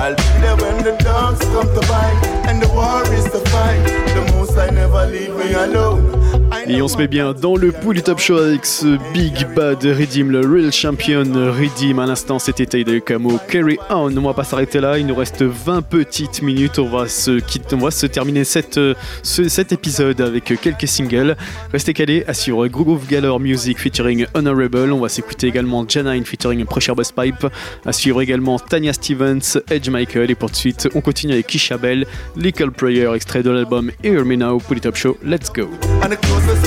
[0.07, 3.83] I'll be there when the dogs come to bite and the war is to fight.
[4.15, 6.47] The most I never leave me alone.
[6.69, 9.81] Et on se met bien dans le pool du Top Show avec ce Big Bad
[9.83, 11.97] Redeem, le Real Champion Redeem.
[11.99, 13.39] À l'instant, c'était Taylor Camo.
[13.49, 14.15] Carry on.
[14.17, 14.97] On va pas s'arrêter là.
[14.97, 16.77] Il nous reste 20 petites minutes.
[16.79, 18.77] On va se quitter, on va se terminer cette,
[19.23, 21.37] ce- cet épisode avec quelques singles.
[21.71, 24.91] Restez calés suivre Groove Galore Music featuring Honorable.
[24.91, 27.47] On va s'écouter également Janine featuring Pressure Bus Pipe.
[27.85, 30.31] À suivre également Tanya Stevens, Edge Michael.
[30.31, 34.25] Et pour de suite, on continue avec Kisha Bell, Little Prayer, extrait de l'album Hear
[34.25, 35.17] Me Now, Pool Top Show.
[35.23, 35.69] Let's go.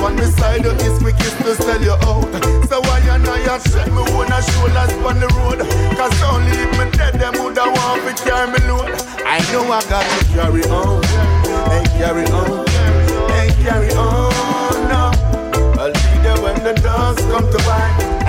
[0.02, 2.32] And the beside you is quickest to sell you out.
[2.68, 5.60] So why you know you check me on a shoulders on the road?
[5.96, 6.16] Cause
[6.48, 8.90] if me dead, them woulda want to carry me load.
[9.24, 11.04] I know I got to carry on,
[11.70, 12.66] and carry on,
[13.36, 15.12] and carry on now.
[15.78, 18.19] I'll be there when the doors come to buy,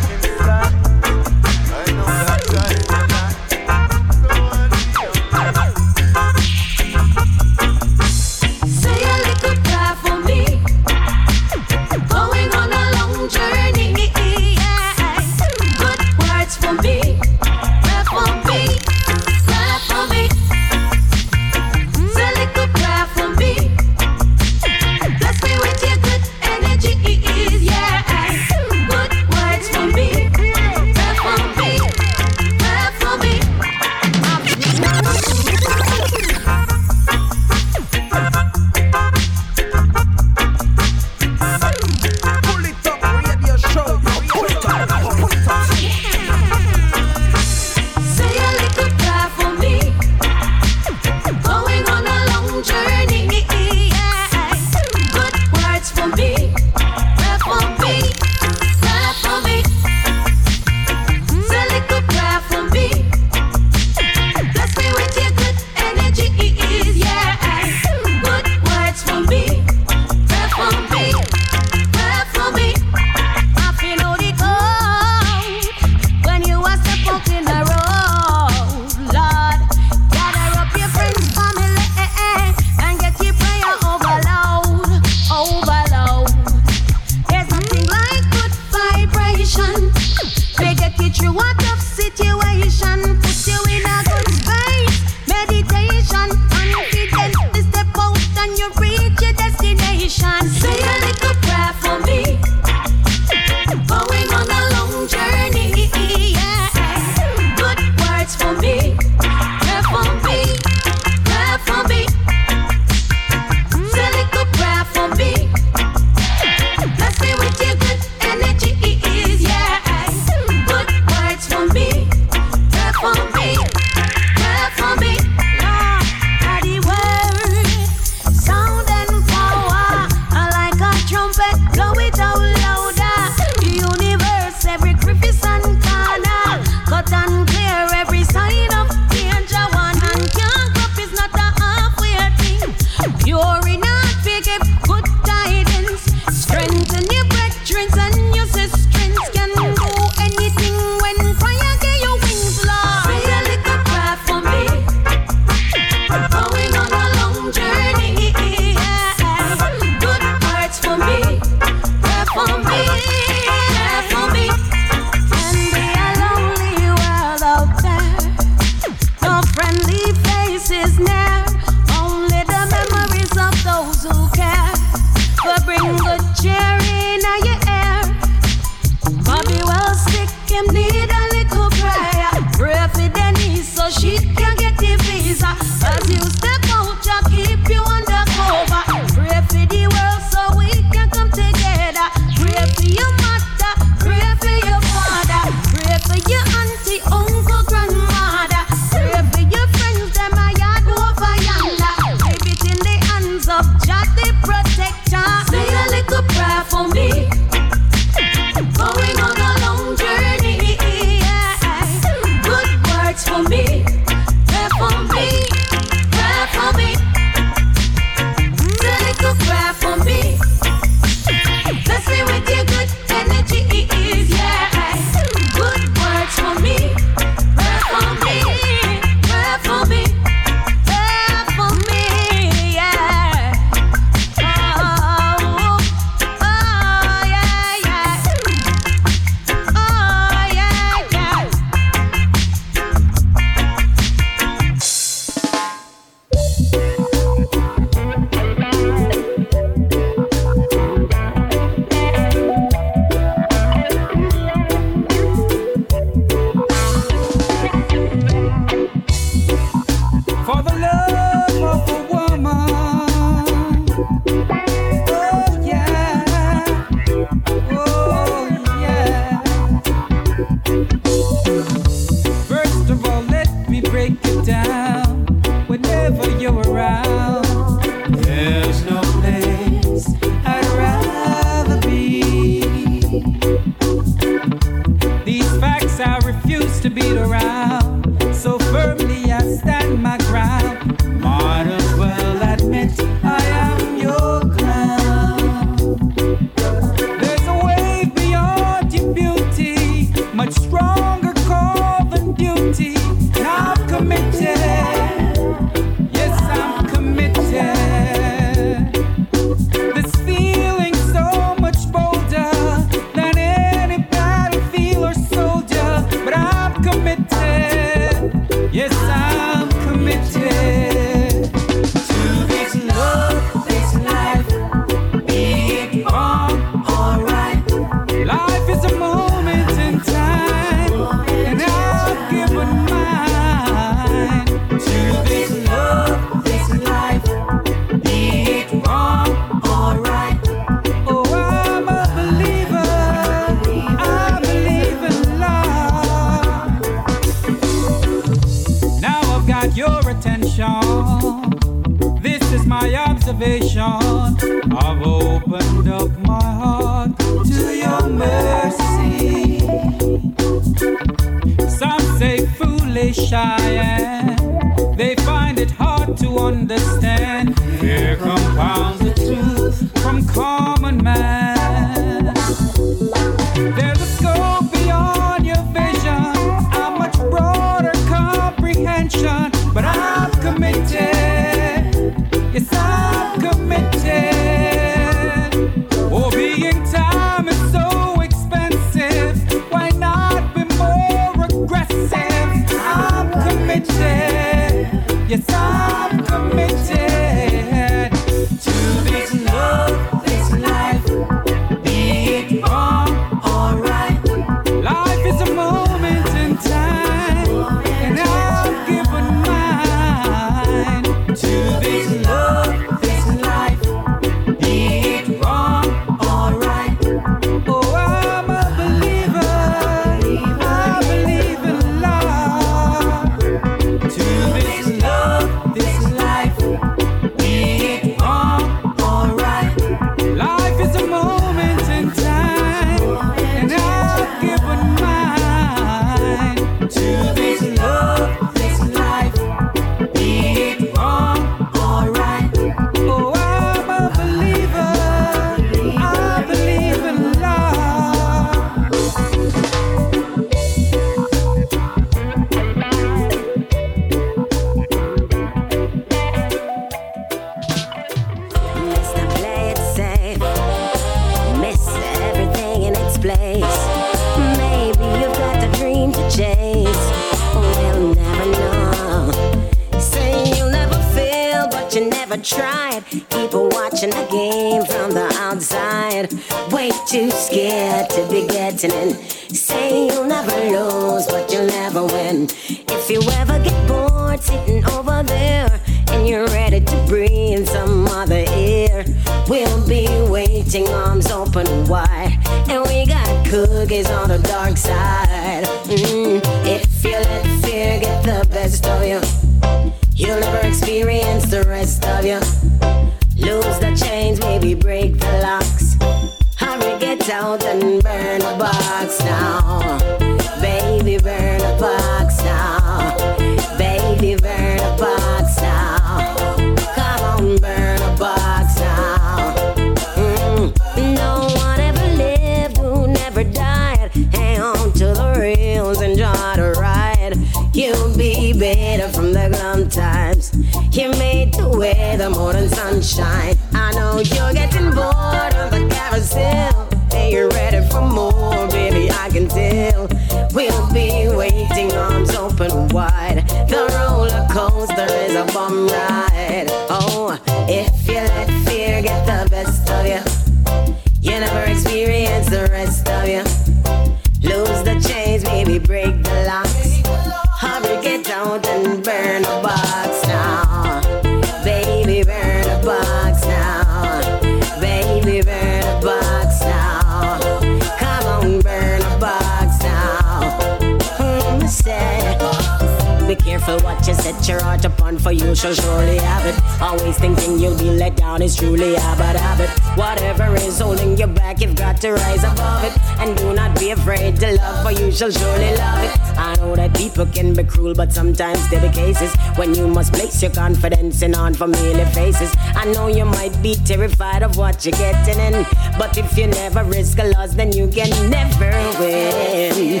[584.42, 586.20] to love, for you shall surely love it.
[586.36, 590.12] I know that people can be cruel, but sometimes there be cases when you must
[590.12, 592.52] place your confidence in unfamiliar faces.
[592.74, 595.64] I know you might be terrified of what you're getting in,
[595.96, 600.00] but if you never risk a loss, then you can never win.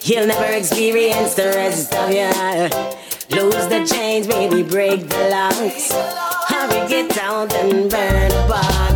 [0.00, 3.36] He'll never experience the rest of you.
[3.36, 5.92] Lose the chains, maybe break the locks.
[6.48, 8.93] Hurry, get out and burn apart.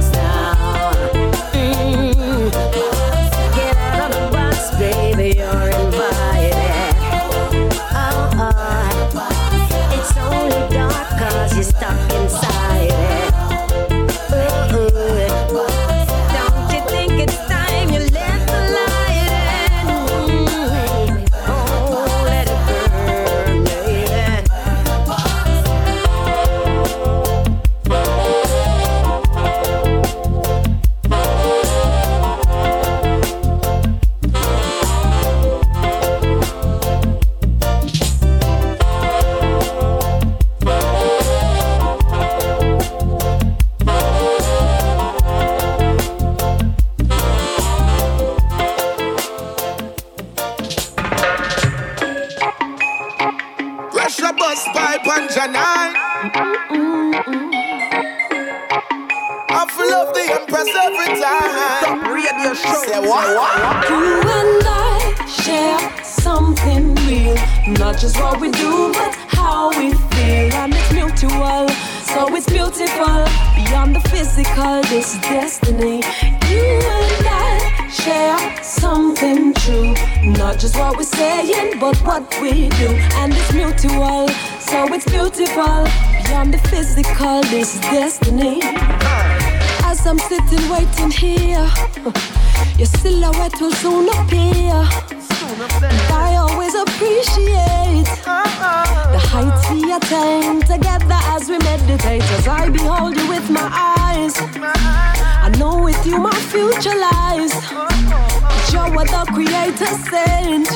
[109.89, 110.69] Sent.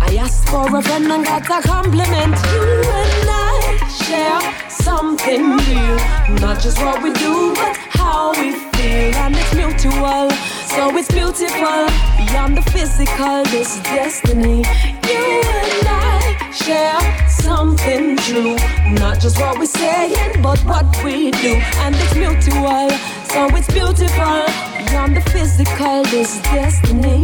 [0.00, 2.36] I asked for a friend and got a compliment.
[2.52, 2.62] You
[3.00, 5.96] and I share something real,
[6.40, 10.30] not just what we do, but how we feel, and it's mutual.
[10.68, 13.44] So it's beautiful beyond the physical.
[13.44, 14.64] This destiny.
[15.08, 15.24] You
[15.60, 18.56] and I share something true,
[18.92, 22.90] not just what we're saying, but what we do, and it's mutual.
[23.32, 24.44] So it's beautiful
[24.86, 26.02] beyond the physical.
[26.04, 27.22] This is destiny.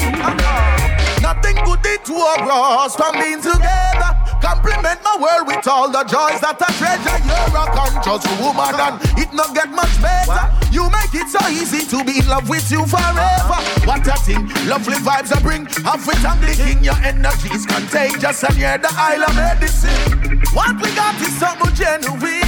[1.28, 4.16] Nothing it to us from being together.
[4.40, 7.20] Compliment my world with all the joys that I treasure.
[7.20, 10.48] You're a conscious woman and it not get much better.
[10.72, 13.60] You make it so easy to be in love with you forever.
[13.84, 15.68] What a thing, lovely vibes I bring.
[15.84, 20.40] Half it and blinking, your energy is contagious and you're the isle of medicine.
[20.56, 22.47] What we got is something genuine,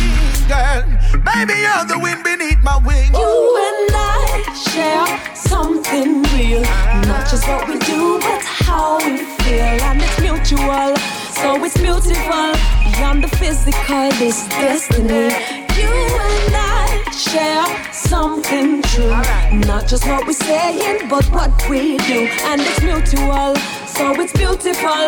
[0.51, 0.83] girl.
[1.23, 3.15] Baby, you're the wind beneath my wings.
[3.15, 3.35] You
[3.67, 5.07] and I share
[5.37, 6.63] something real,
[7.07, 10.91] not just what we do, but how we feel, and it's mutual.
[11.39, 12.51] So it's beautiful
[12.85, 14.11] beyond the physical.
[14.19, 15.31] This destiny.
[15.79, 15.93] You
[16.29, 19.23] and I share something true,
[19.71, 23.55] not just what we're saying, but what we do, and it's mutual.
[23.87, 25.05] So it's beautiful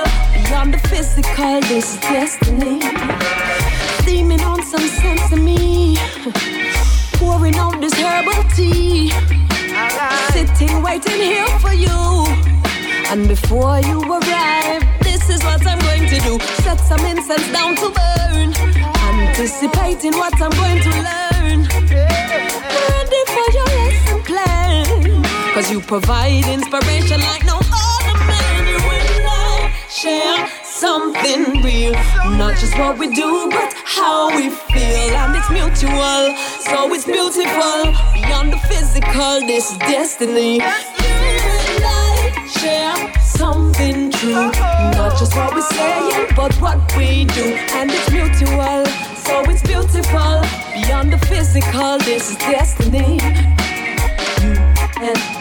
[0.46, 1.60] beyond the physical.
[1.62, 2.78] This destiny.
[4.02, 5.96] Steaming on some sense to me,
[7.14, 9.10] pouring out this herbal tea,
[10.32, 11.88] sitting waiting here for you.
[13.12, 16.38] And before you arrive, this is what I'm going to do.
[16.62, 18.52] Set some incense down to burn.
[19.12, 21.58] Anticipating what I'm going to learn.
[21.92, 25.24] Ready for your lesson plan.
[25.54, 28.66] Cause you provide inspiration like no other man.
[28.66, 31.92] You and I share something real.
[32.42, 35.14] Not just what we do, but how we feel.
[35.22, 36.22] And it's mutual.
[36.66, 37.78] So it's beautiful.
[38.14, 40.54] Beyond the physical, this is destiny.
[40.56, 40.62] You
[41.86, 44.50] I share something true.
[44.98, 47.46] Not just what we're saying, but what we do.
[47.78, 48.84] And it's mutual,
[49.26, 50.34] so it's beautiful.
[50.74, 53.20] Beyond the physical, this is destiny.
[54.42, 54.54] You
[55.06, 55.31] and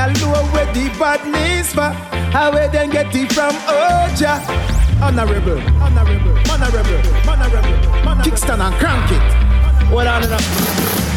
[0.00, 1.92] y'all know where the badness for.
[2.32, 4.40] How we then get it from Oja.
[5.02, 9.92] Honorable, honorable, honorable, honorable, Kickstand and crank it.
[9.92, 10.46] What on enough?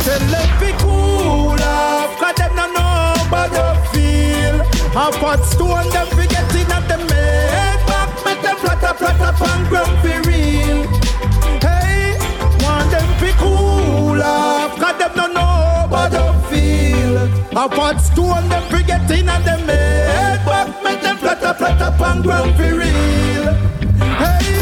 [0.03, 4.55] Tell them be cool off, cause them no know about the feel.
[4.91, 8.09] Half pot stone, them forgetting at the made back.
[8.25, 10.79] Make them flatter, flatter, and ground for real.
[11.61, 12.17] Hey,
[12.63, 16.92] want them be cool off, cause them no know about the feel.
[17.53, 20.83] Half pot stone, them forgetting and the made back.
[20.83, 23.53] Make them flatter, flatter, and ground for real.
[24.17, 24.57] Hey,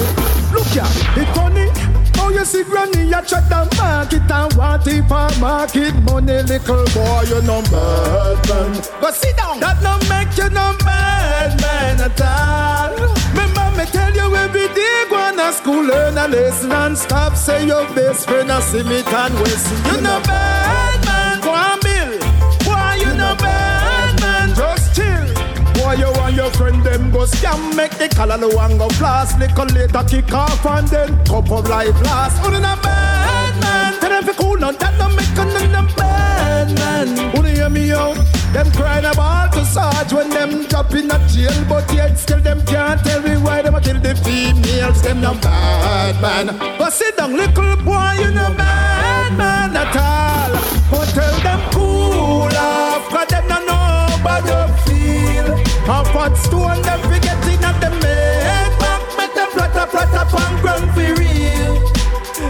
[0.52, 0.84] look ya,
[1.16, 1.72] it funny.
[2.18, 6.86] How you see granny, you check the market and want it for market money, little
[6.92, 8.74] boy, you no bad man.
[9.00, 9.62] Go sit down.
[9.62, 12.92] That no make you no bad man at all.
[13.32, 17.38] Remember me tell you every day go on a school, learn a lesson and stop
[17.38, 19.96] say your best friend a and Wesson.
[19.96, 22.01] You no bad man, go on Bill.
[23.32, 24.50] No bad man?
[24.56, 25.26] Just chill.
[25.76, 27.76] Boy, you and your friend them go scam.
[27.78, 31.70] Make the color low and go blast Little later kick off and then cup of
[31.70, 32.38] life last.
[32.44, 36.76] Who a bad man Tell them fi cool now That no make a no bad
[36.76, 38.18] man Who hear me out?
[38.52, 41.56] Them crying about to Sarge When them drop in a jail.
[41.70, 45.02] But yet still them can't tell me Why them a kill the females.
[45.02, 46.48] Them no bad man
[46.78, 48.32] But sit down little boy You
[56.12, 59.02] hot stone them forgetting at them head back.
[59.18, 61.74] Make them flat up, flat ground for real.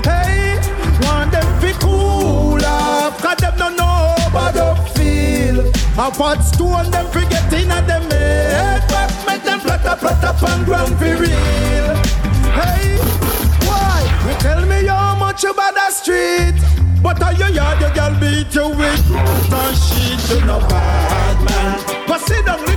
[0.01, 0.57] Hey,
[1.05, 5.59] want them fi cool off, cause them don't know how to feel.
[5.97, 9.09] A hot stone them forgetting at them head back.
[9.27, 11.95] Make them flat up, flat ground for real.
[12.57, 12.97] Hey,
[13.67, 14.01] why?
[14.27, 16.57] You tell me how much you bad the street.
[17.01, 19.07] But on your yard, your girl beat you with
[19.49, 20.21] the sheet.
[20.29, 22.07] You no bad man.
[22.07, 22.70] But sit down,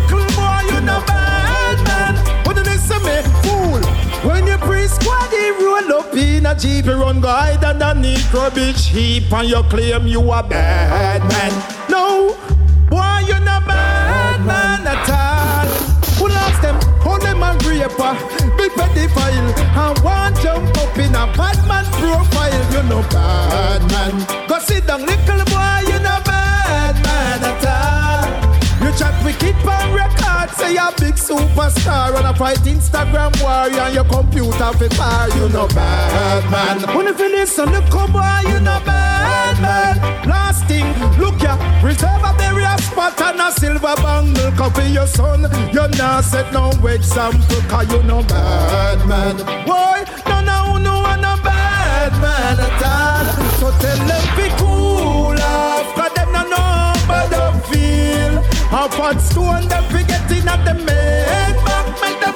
[4.94, 9.62] Pre-squad, you roll up in a jeep, you run guide underneath rubbish heap, and you
[9.64, 11.52] claim you a bad man.
[11.88, 12.36] No,
[12.88, 15.66] boy, you no bad man at all.
[16.18, 16.76] Who lost them?
[17.00, 18.16] Hold them and raper,
[18.56, 22.72] big pedophile, and one jump up in a bad man profile.
[22.72, 24.48] You no bad man.
[24.48, 25.53] Go sit down, little boy,
[30.64, 35.28] say you're big superstar and a fight Instagram warrior and your computer fi fire.
[35.36, 36.96] You no bad man.
[36.96, 39.96] When you finish on the boy, you no bad man.
[40.28, 40.86] Last thing,
[41.18, 45.42] look ya, reserve a burial spot and a silver bangle copy your son.
[45.72, 49.36] You not set no example, cause you no bad man.
[49.66, 53.26] Boy, no no no one no bad man at all.
[53.58, 54.63] So tell them be
[59.04, 59.68] Stone
[60.64, 62.34] them at back, make them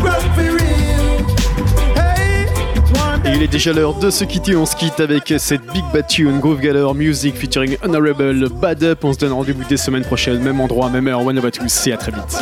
[0.00, 1.20] ground for real.
[2.96, 4.56] One Et il est déjà l'heure de se quitter.
[4.56, 9.04] On se quitte avec cette Big Bad Tune, Groove Galler Music featuring Honorable Bad Up.
[9.04, 11.24] On se donne rendez-vous dès semaine prochaine, même endroit, même heure.
[11.24, 12.40] One of tous et à très vite.